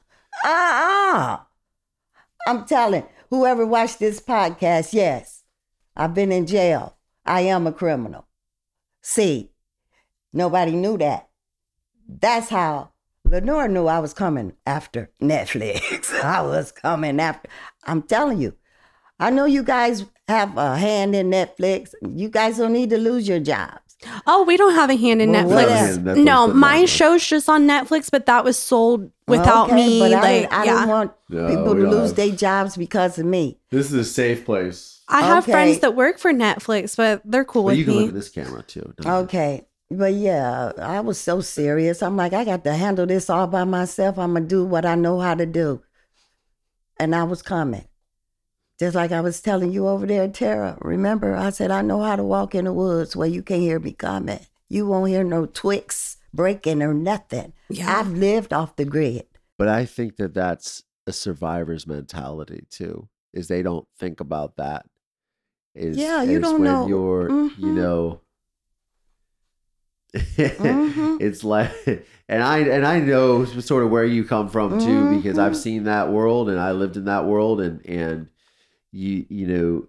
[0.43, 1.37] Uh-uh.
[2.47, 5.43] I'm telling whoever watched this podcast, yes,
[5.95, 6.97] I've been in jail.
[7.23, 8.25] I am a criminal.
[9.03, 9.51] See,
[10.33, 11.29] nobody knew that.
[12.07, 12.93] That's how
[13.29, 16.11] Lenore knew I was coming after Netflix.
[16.23, 17.47] I was coming after.
[17.85, 18.53] I'm telling you,
[19.19, 21.93] I know you guys have a hand in Netflix.
[22.01, 23.81] You guys don't need to lose your jobs.
[24.25, 25.71] Oh, we don't have a hand in Well, what Netflix.
[25.89, 25.97] else?
[25.97, 29.99] Netflix, no, my not- show's just on Netflix, but that was sold without Okay, me.
[29.99, 30.73] but I, like, didn't, I yeah.
[30.73, 33.59] didn't want No, people to lose their jobs because of me.
[33.69, 35.01] This is a safe place.
[35.09, 35.51] I have Okay.
[35.51, 38.29] friends that work for Netflix, but they're cool Well, with you can look at this
[38.29, 38.93] camera too.
[39.05, 39.65] Okay.
[39.91, 42.03] But yeah, I was so serious.
[42.03, 44.19] I'm like, I got to handle this all by myself.
[44.19, 45.81] I'm going to do what I know how to do.
[46.99, 47.85] And I was coming.
[48.79, 50.77] Just like I was telling you over there, Terra.
[50.81, 53.79] Remember, I said, I know how to walk in the woods where you can't hear
[53.79, 54.39] me coming.
[54.69, 57.53] You won't hear no twigs breaking or nothing.
[57.69, 57.99] Yeah.
[57.99, 59.25] I've lived off the grid.
[59.57, 63.09] But I think that that's a survivor's mentality too.
[63.33, 64.85] Is they don't think about that.
[65.75, 66.87] Is Yeah, you is don't when know.
[66.87, 67.73] You're, you Mhm.
[67.73, 68.21] know.
[70.13, 71.21] Mhm.
[71.21, 71.71] it's like
[72.27, 75.83] and i and i know sort of where you come from too because i've seen
[75.83, 78.27] that world and i lived in that world and and
[78.91, 79.87] you you know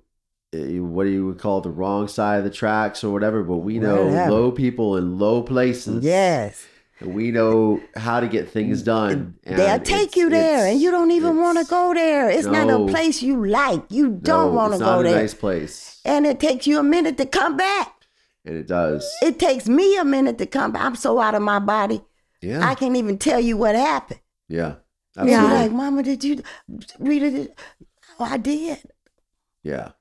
[0.58, 3.42] eh, what do you would call it, the wrong side of the tracks or whatever
[3.42, 6.66] but we know low people in low places Yes.
[7.00, 11.12] we know how to get things done and They'll take you there and you don't
[11.12, 12.28] even want to go there.
[12.28, 13.84] It's not a place you like.
[13.88, 15.18] You don't no, want to it's go not a there.
[15.22, 17.94] nice place And it takes you a minute to come back.
[18.50, 20.82] And it does It takes me a minute to come back.
[20.82, 22.02] I'm so out of my body.
[22.42, 24.20] yeah I can't even tell you what happened.
[24.48, 24.74] yeah
[25.16, 25.44] You're Yeah.
[25.44, 25.58] absolutely.
[25.62, 26.42] like, Mama, did you
[26.98, 27.58] read it?
[28.18, 28.78] Oh, I did.
[29.62, 29.92] yeah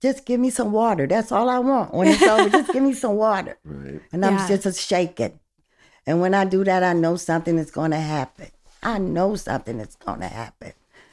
[0.00, 1.06] Just give me some water.
[1.06, 1.92] That's all I want.
[1.94, 3.58] When it's over, just give me some water.
[3.64, 4.48] right And I'm Yeah.
[4.48, 5.38] just a shaking.
[6.06, 8.48] And when I do that, I know something is going to happen.
[8.82, 10.72] I know something is going to happen.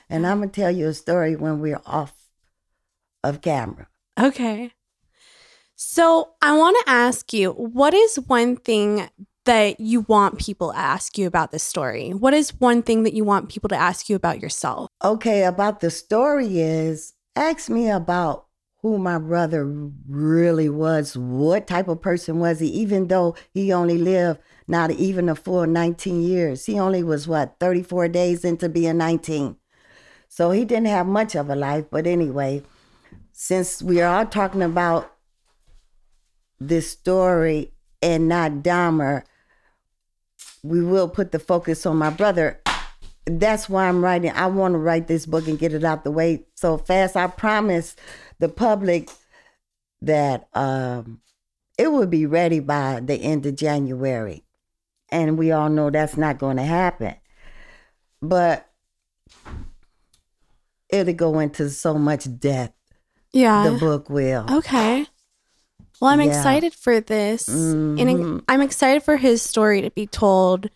[0.10, 2.14] And I'm going to tell you a story when we're off
[3.24, 3.88] of camera.
[4.18, 4.72] Okay.
[5.80, 9.08] So I want to ask you, what is one thing
[9.46, 12.10] that you want people to ask you about this story?
[12.10, 14.90] What is one thing that you want people to ask you about yourself?
[15.04, 18.48] Okay, about the story is ask me about
[18.82, 19.68] who my brother
[20.10, 21.16] really was.
[21.16, 22.70] What type of person was he?
[22.70, 27.56] Even though he only lived not even a full 19 years, he only was what,
[27.60, 29.58] 34 days into being 19.
[30.28, 31.86] So he didn't have much of a life.
[31.92, 32.64] But anyway,
[33.32, 35.14] since we are all talking about
[36.60, 39.24] this story and not Dahmer,
[40.64, 42.62] we will put the focus on my brother
[43.30, 44.32] that's why I'm writing.
[44.32, 47.16] I want to write this book and get it out the way so fast.
[47.16, 47.96] I promise
[48.40, 49.10] the public
[50.02, 51.22] that um,
[51.78, 54.44] it will be ready by the end of January.
[55.10, 57.16] And we all know that's not going to happen.
[58.22, 58.70] But
[60.90, 62.74] it'll go into so much depth.
[63.34, 63.70] Yeah.
[63.70, 64.46] The book will.
[64.50, 65.06] Okay.
[66.00, 66.28] Well, I'm Yeah.
[66.28, 67.48] excited for this.
[67.50, 68.44] And Mhm.
[68.48, 70.70] I'm excited for his story to be told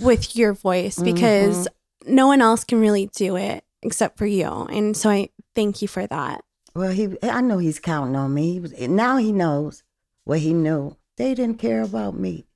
[0.00, 1.68] with your voice because
[2.06, 4.46] no one else can really do it except for you.
[4.46, 6.42] And so I thank you for that.
[6.74, 8.54] Well, he I know he's counting on me.
[8.54, 9.82] He was, now he knows
[10.24, 10.96] what he knew.
[11.16, 12.46] They didn't care about me.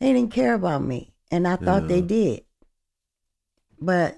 [0.00, 2.44] They didn't care about me, and I thought they did.
[3.80, 4.16] But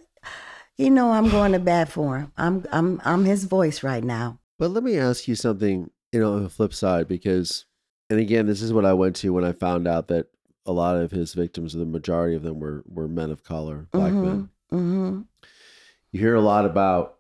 [0.76, 2.32] you know, I'm going to bat for him.
[2.36, 4.38] I'm I'm I'm his voice right now.
[4.58, 7.64] But let me ask you something, you know, on the flip side, because,
[8.10, 10.26] and again, this is what I went to when I found out that
[10.66, 14.12] a lot of his victims, the majority of them were were men of color, black
[14.22, 14.48] men.
[14.70, 15.20] hmm
[16.12, 17.16] You hear a lot about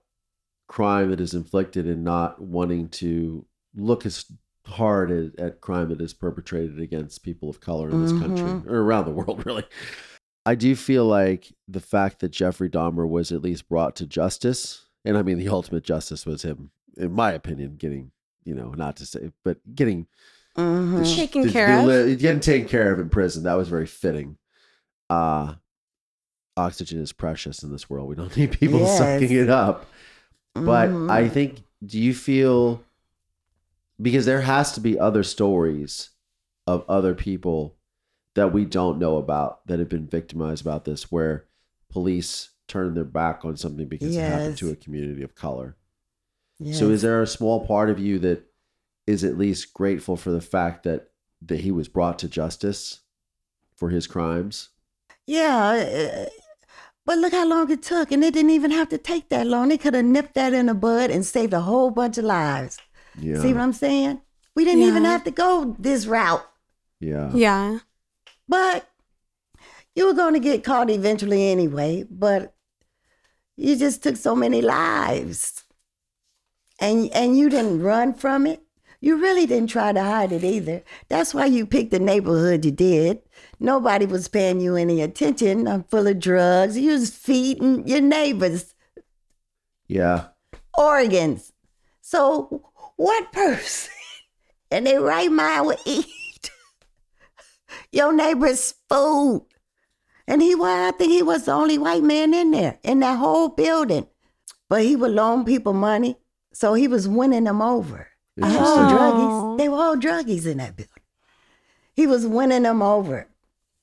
[0.66, 4.26] crime that is inflicted and not wanting to look as
[4.66, 8.66] hard at, at crime that is perpetrated against people of color in this country Mhm.
[8.66, 9.64] or around the world, really.
[10.44, 14.84] I do feel like the fact that Jeffrey Dahmer was at least brought to justice,
[15.06, 18.10] and I mean, the ultimate justice was him, in my opinion, getting,
[18.48, 20.06] you know, not to say, but getting
[20.56, 21.84] hmm the Taken the- care the of.
[21.84, 23.42] li- getting taken care of in prison.
[23.44, 24.38] That was very fitting.
[25.10, 25.54] Uh
[26.56, 28.08] oxygen is precious in this world.
[28.08, 28.98] We don't need people Yes.
[28.98, 29.86] sucking it up.
[30.54, 31.10] But Mhm.
[31.10, 32.82] I think, do you feel
[34.00, 36.10] because there has to be other stories
[36.66, 37.76] of other people
[38.34, 41.46] that we don't know about that have been victimized about this, where
[41.90, 45.76] police turn their back on something because it happened to a community of color.
[46.58, 46.78] Yes.
[46.78, 48.44] So is there a small part of you that
[49.06, 51.10] is at least grateful for the fact that
[51.42, 53.00] that he was brought to justice
[53.76, 54.70] for his crimes?
[55.26, 56.26] Yeah, uh,
[57.06, 59.68] but look how long it took, and it didn't even have to take that long.
[59.68, 62.78] They could have nipped that in the bud and saved a whole bunch of lives.
[63.18, 63.40] Yeah.
[63.40, 64.20] See what I'm saying?
[64.54, 66.44] We didn't even have to go this route,
[66.98, 67.30] yeah.
[67.32, 67.78] Yeah.
[68.48, 68.88] but
[69.94, 72.04] you were going to get caught eventually anyway.
[72.10, 72.54] But
[73.56, 75.64] you just took so many lives,
[76.78, 78.62] and and you didn't run from it.
[79.00, 80.82] You really didn't try to hide it either.
[81.08, 83.20] That's why you picked the neighborhood you did.
[83.60, 85.68] Nobody was paying you any attention.
[85.68, 86.76] I'm full of drugs.
[86.76, 88.74] You was feeding your neighbors
[89.86, 90.28] Yeah.
[90.76, 91.52] organs.
[92.00, 93.92] So what person
[94.72, 96.50] in their right mind would eat
[97.92, 99.46] your neighbor's food?
[100.26, 103.18] And he was, I think he was the only white man in there, in that
[103.18, 104.08] whole building.
[104.68, 106.18] But he would loan people money,
[106.58, 108.08] so he was winning them over.
[108.42, 108.88] All Oh.
[108.92, 109.58] druggies.
[109.58, 110.92] They were all druggies in that building.
[111.94, 113.28] He was winning them over.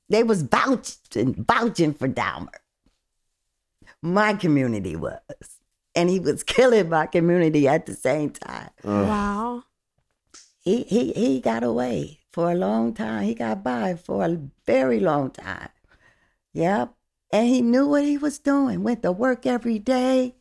[0.09, 2.49] They was vouching, vouching for Dahmer.
[4.01, 5.19] My community was.
[5.95, 8.69] And he was killing my community at the same time.
[8.83, 9.63] Wow.
[10.59, 13.23] He, he, he got away for a long time.
[13.23, 15.69] He got by for a very long time.
[16.53, 16.93] Yep.
[17.31, 18.83] And he knew what he was doing.
[18.83, 20.35] Went to work every day,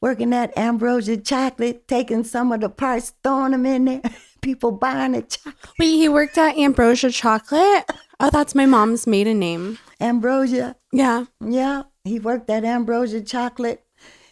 [0.00, 4.02] working at Ambrosia Chocolate, taking some of the parts, throwing them in there.
[4.40, 5.56] People buying the chocolate.
[5.78, 7.84] Wait, he worked at Ambrosia Chocolate?
[8.18, 9.78] Oh, that's my mom's maiden name.
[10.00, 10.76] Ambrosia.
[10.92, 11.26] Yeah.
[11.44, 11.82] Yeah.
[12.04, 13.84] He worked at Ambrosia Chocolate.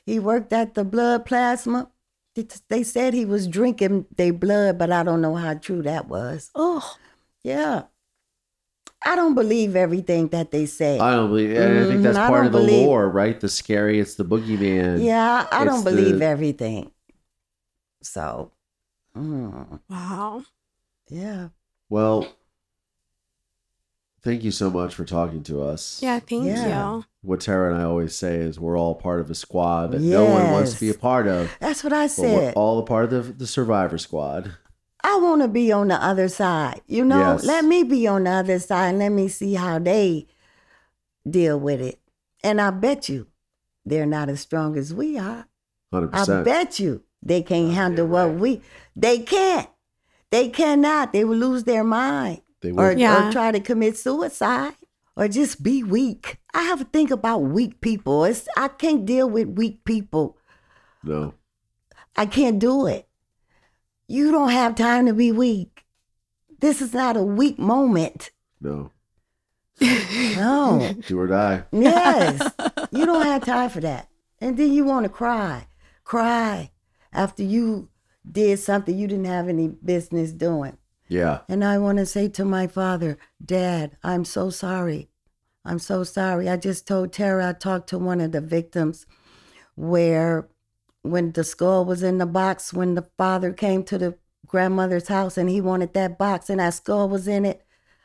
[0.06, 1.90] He worked at the blood plasma.
[2.34, 6.08] They- They said he was drinking their blood, but I don't know how true that
[6.08, 6.50] was.
[6.54, 6.94] Oh,
[7.44, 7.82] Yeah.
[9.04, 10.98] I don't believe everything that they say.
[10.98, 13.38] I don't believe, and I think that's Mm, part of the believe- lore, right?
[13.40, 15.02] The scary, it's the boogeyman.
[15.04, 16.90] yeah, I It's don't believe the- everything.
[18.02, 18.50] So,
[19.16, 20.42] mm, wow.
[21.08, 21.48] yeah.
[21.88, 22.26] Well,
[24.22, 26.00] thank you so much for talking to us.
[26.02, 26.94] Yeah, thank Yeah.
[26.96, 27.04] you.
[27.22, 30.24] What Terra and I always say is we're all part of a squad that no
[30.24, 31.50] one wants to be a part of.
[31.60, 32.54] That's what I But we're said.
[32.56, 34.52] all a part of the, the Survivor Squad.
[35.10, 36.82] I want to be on the other side.
[36.86, 37.44] You know, Yes.
[37.44, 40.26] let me be on the other side and let me see how they
[41.28, 41.98] deal with it.
[42.44, 43.26] And I bet you
[43.86, 45.46] they're not as strong as we are.
[45.94, 46.40] 100%.
[46.40, 48.60] I bet you they can't handle what we.
[48.94, 49.68] They can't.
[50.30, 51.14] They cannot.
[51.14, 52.98] They will lose their mind They or, will.
[52.98, 53.28] Yeah.
[53.30, 54.74] or try to commit suicide
[55.16, 56.36] or just be weak.
[56.52, 58.24] I have to think about weak people.
[58.26, 60.36] It's I can't deal with weak people.
[61.02, 61.32] No.
[62.14, 63.07] I can't do it.
[64.08, 65.84] You don't have time to be weak.
[66.60, 68.30] This is not a weak moment.
[68.60, 68.90] No.
[69.80, 70.94] No.
[71.06, 71.64] Do or die.
[71.70, 72.52] yes.
[72.90, 74.08] You don't have time for that.
[74.40, 75.66] And then you want to cry.
[76.04, 76.70] Cry
[77.12, 77.90] after you
[78.30, 80.78] did something you didn't have any business doing.
[81.08, 81.40] Yeah.
[81.48, 85.10] And I want to say to my father, Dad, I'm so sorry.
[85.64, 86.48] I'm so sorry.
[86.48, 89.06] I just told Terra I talked to one of the victims
[89.76, 90.48] where
[91.10, 95.36] when the skull was in the box, when the father came to the grandmother's house
[95.36, 97.64] and he wanted that box and that skull was in it.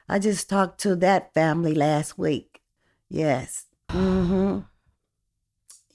[0.09, 2.61] I just talked to that family last week.
[3.09, 3.65] Yes.
[3.89, 4.59] Mm-hmm.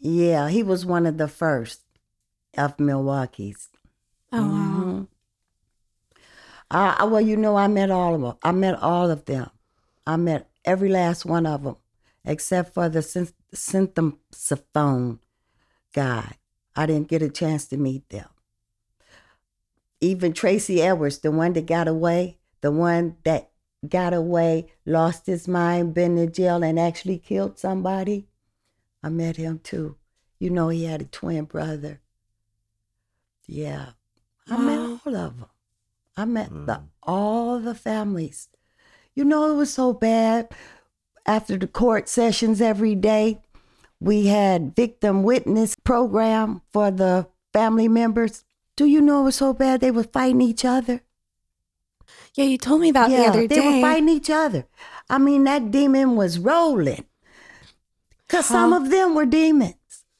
[0.00, 1.82] Yeah, he was one of the first
[2.56, 3.68] of Milwaukee's.
[4.32, 4.84] Oh, wow.
[4.84, 5.08] Mhm.
[6.70, 8.36] I, well, you know, I met all of them.
[8.42, 9.50] I met all of them.
[10.06, 11.76] I met every last one of them,
[12.24, 13.32] except for the synth-
[15.92, 16.36] guy.
[16.78, 18.28] I didn't get a chance to meet them.
[20.00, 23.50] Even Tracy Edwards, the one that got away, the one that
[23.88, 28.28] got away, lost his mind, been to jail, and actually killed somebody.
[29.02, 29.96] I met him too.
[30.38, 32.00] You know, he had a twin brother.
[33.48, 33.86] Yeah.
[34.48, 34.60] I Wow.
[34.60, 35.46] met all of them.
[36.16, 36.88] I met the, mm.
[37.02, 38.50] all the families.
[39.16, 40.52] You know, it was so bad.
[41.26, 43.40] After the court sessions every day,
[44.00, 48.44] we had victim witness program for the family members.
[48.76, 51.00] Do you know it was so bad they were fighting each other?
[52.34, 53.58] Yeah, you told me about that the other day.
[53.58, 54.66] they were fighting each other.
[55.10, 57.04] I mean, that demon was rolling.
[58.28, 59.74] Cause some of them were demons.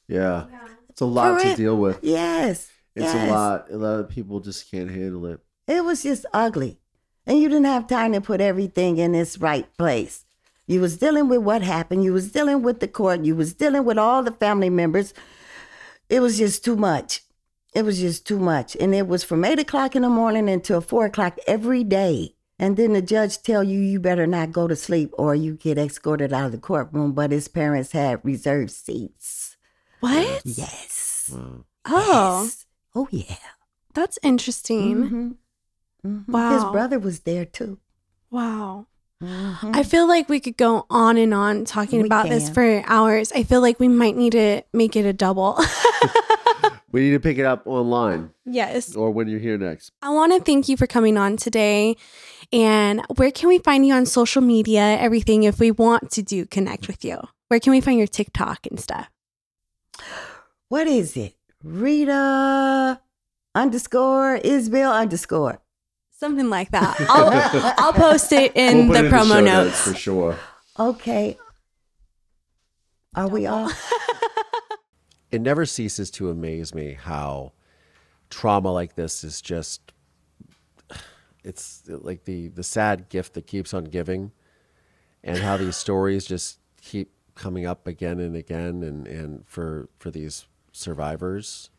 [0.07, 0.45] Yeah.
[0.89, 1.55] It's a lot For to real.
[1.57, 1.99] deal with.
[2.01, 2.69] Yes.
[2.95, 3.29] It's yes.
[3.29, 3.71] a lot.
[3.71, 5.39] A lot of people just can't handle it.
[5.67, 6.79] It was just ugly.
[7.25, 10.25] And you didn't have time to put everything in its right place.
[10.69, 12.03] You was dealing with what happened.
[12.03, 13.25] You was dealing with the court.
[13.25, 15.15] You was dealing with all the family members.
[16.09, 17.23] It was just too much.
[17.73, 18.75] It was just too much.
[18.79, 22.35] And it was from eight o'clock in the morning until four o'clock every day.
[22.59, 25.79] And then the judge tell you you better not go to sleep or you get
[25.79, 27.13] escorted out of the courtroom.
[27.13, 29.57] But his parents had reserved seats.
[30.01, 30.41] what?
[30.45, 31.31] Yes.
[31.33, 32.65] Oh, Yes.
[32.93, 33.35] Oh yeah.
[33.95, 34.95] that's interesting.
[34.95, 35.35] Mhm.
[36.05, 36.27] Mhm.
[36.27, 36.53] Wow.
[36.53, 37.79] His brother was there too.
[38.29, 38.85] Wow.
[39.23, 39.75] Mhm.
[39.75, 43.31] I feel like we could go on and on talking We about this for hours.
[43.33, 45.59] I feel like we might need to make it a double.
[46.91, 48.95] We need to pick it up online yes.
[48.95, 49.91] or when you're here next.
[50.01, 51.97] I want to thank you for coming on today.
[52.51, 56.45] And where can we find you on social media, everything, if we want to do
[56.47, 57.19] connect with you?
[57.49, 59.09] Where can we find your TikTok and stuff?
[60.69, 61.35] What is it?
[61.63, 62.99] Rita
[63.53, 65.61] underscore Isbell underscore.
[66.19, 66.97] Something like that.
[67.09, 69.81] I'll I'll post it in We'll put the it promo show notes.
[69.81, 70.35] for sure.
[70.77, 71.37] Okay.
[73.15, 73.71] Are we all?
[75.31, 77.51] It never ceases to amaze me how
[78.31, 79.91] trauma like this is just
[81.43, 84.31] it's like the the sad gift that keeps on giving
[85.23, 90.09] and how these stories just keep coming up again and again and and for for
[90.09, 91.69] these survivors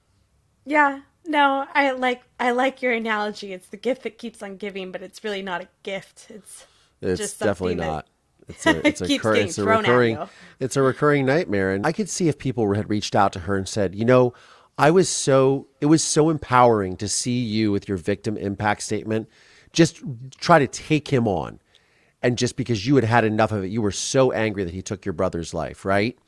[0.65, 1.01] Yeah.
[1.31, 3.53] No, I like I like your analogy.
[3.53, 6.27] It's the gift that keeps on giving, but it's really not a gift.
[6.29, 6.67] It's
[7.01, 8.09] It's Just definitely not.
[8.49, 10.19] It's a, it's a, keeps cur- it's a recurring,
[10.59, 11.73] it's a recurring nightmare.
[11.73, 14.35] And I could see if people had reached out to her and said, you know,
[14.77, 19.29] I was so, it was so empowering to see you with your victim impact statement.
[19.73, 20.03] Just
[20.39, 21.61] try to take him on.
[22.23, 24.83] And just because you had had enough of it, you were so angry that he
[24.83, 26.19] took your brother's life, right?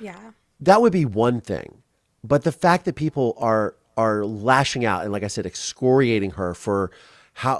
[0.00, 0.32] yeah.
[0.60, 1.82] That would be one thing.
[2.24, 6.54] But the fact that people are, are lashing out and, like I said, excoriating her
[6.54, 6.90] for
[7.34, 7.56] how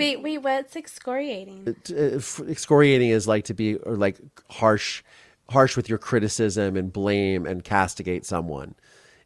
[0.00, 1.58] Wait, wait, what's excoriating?
[1.90, 2.20] uh,
[2.54, 4.16] excoriating is like to be or like
[4.50, 5.02] harsh
[5.50, 8.74] harsh with your criticism and blame and castigate someone.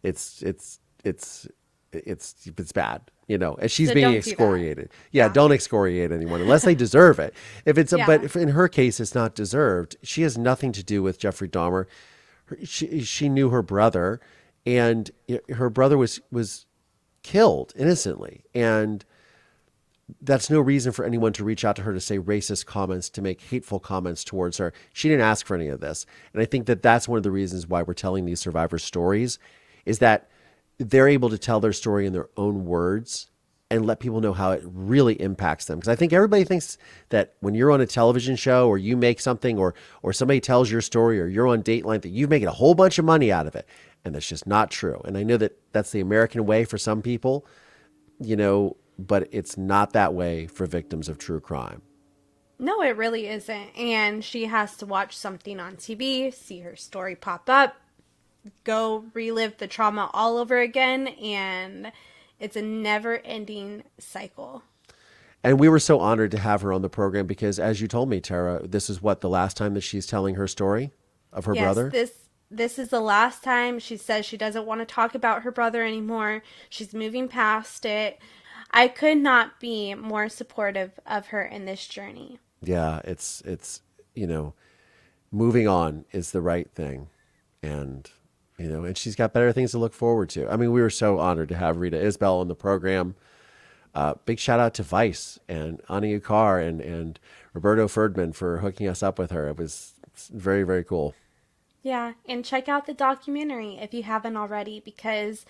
[0.03, 1.49] It's it's it's
[1.93, 4.89] it's it's bad you know and she's So being don't do excoriated.
[5.11, 7.35] Yeah, don't excoriate anyone unless they deserve it.
[7.67, 8.07] If it's a, Yeah.
[8.07, 11.49] but if in her case it's not deserved she has nothing to do with jeffrey
[11.49, 11.87] dahmer.
[12.65, 14.21] She she knew her brother
[14.67, 15.11] and
[15.55, 16.67] her brother was was
[17.23, 19.05] killed innocently and
[20.21, 23.23] that's no reason for anyone to reach out to her to say racist comments, to
[23.23, 24.73] make hateful comments towards her.
[24.93, 26.07] She didn't ask for any of this.
[26.33, 29.39] And I think that that's one of the reasons why we're telling these survivor stories
[29.87, 30.29] is that
[30.79, 33.31] they're able to tell their story in their own words
[33.71, 35.79] and let people know how it really impacts them.
[35.79, 36.77] Because I think everybody thinks
[37.09, 40.71] that when you're on a television show or you make something or or somebody tells
[40.71, 43.47] your story or you're on Dateline that you've making a whole bunch of money out
[43.47, 43.67] of it.
[44.05, 45.01] And that's just not true.
[45.05, 47.47] And I know that that's the American way for some people
[48.25, 51.83] you know, but it's not that way for victims of true crime.
[52.59, 53.77] No, it really isn't.
[53.77, 57.77] And she has to watch something on TV, see her story pop up,
[58.65, 61.91] go relive the trauma all over again, and
[62.39, 64.63] it's a never ending cycle.
[65.43, 68.09] And we were so honored to have her on the program because, as you told
[68.09, 70.93] me, Terra, this is what the last time that she's telling her story
[71.33, 71.91] of her yes, brother.
[71.91, 72.13] This
[72.53, 75.85] this is the last time she says she doesn't want to talk about her brother
[75.85, 76.43] anymore.
[76.69, 78.19] She's moving past it.
[78.71, 82.39] I could not be more supportive of her in this journey.
[82.63, 83.83] yeah, it's it's
[84.15, 84.55] you know,
[85.31, 87.09] moving on is the right thing,
[87.63, 88.11] and
[88.59, 90.49] you know, and she's got better things to look forward to.
[90.49, 93.15] I mean, we were so honored to have Rita Isbell on the program.
[93.95, 97.19] Uh, big shout out to Vice and Ani Ukar and and
[97.53, 99.49] Roberto Ferdman for hooking us up with her.
[99.49, 99.95] It was
[100.33, 101.15] very very cool.
[101.83, 105.45] Yeah, and check out the documentary if you haven't already because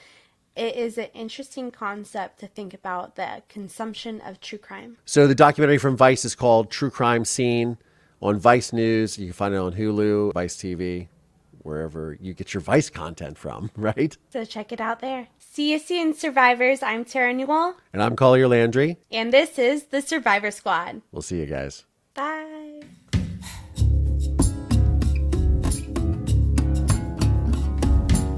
[0.56, 4.96] it is an interesting concept to think about the consumption of true crime.
[5.04, 7.78] So the documentary from Vice is called True Crime Scene
[8.20, 9.18] on Vice News.
[9.18, 11.08] You can find it on Hulu, Vice TV,
[11.62, 14.16] wherever you get your Vice content from, right?
[14.30, 15.28] So check it out there.
[15.38, 16.82] See you soon, survivors.
[16.82, 18.96] I'm Terra Newell, And I'm Collier Landry.
[19.10, 21.02] and this is the Survivor Squad.
[21.12, 21.84] We'll see you guys.
[22.14, 22.51] Bye.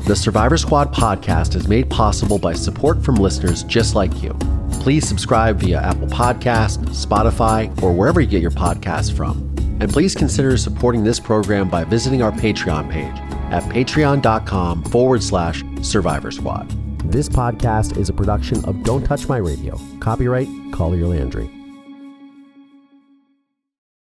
[0.07, 4.37] The Survivor Squad podcast is made possible by support from listeners just like you.
[4.73, 9.39] Please subscribe via Apple Podcast, Spotify, or wherever you get your podcasts from.
[9.81, 13.17] And please consider supporting this program by visiting our Patreon page
[13.51, 16.69] at patreon.com forward slash survivor squad.
[17.11, 19.81] This podcast is a production of Don't Touch My Radio.
[20.01, 21.64] Copyright Collier Landry.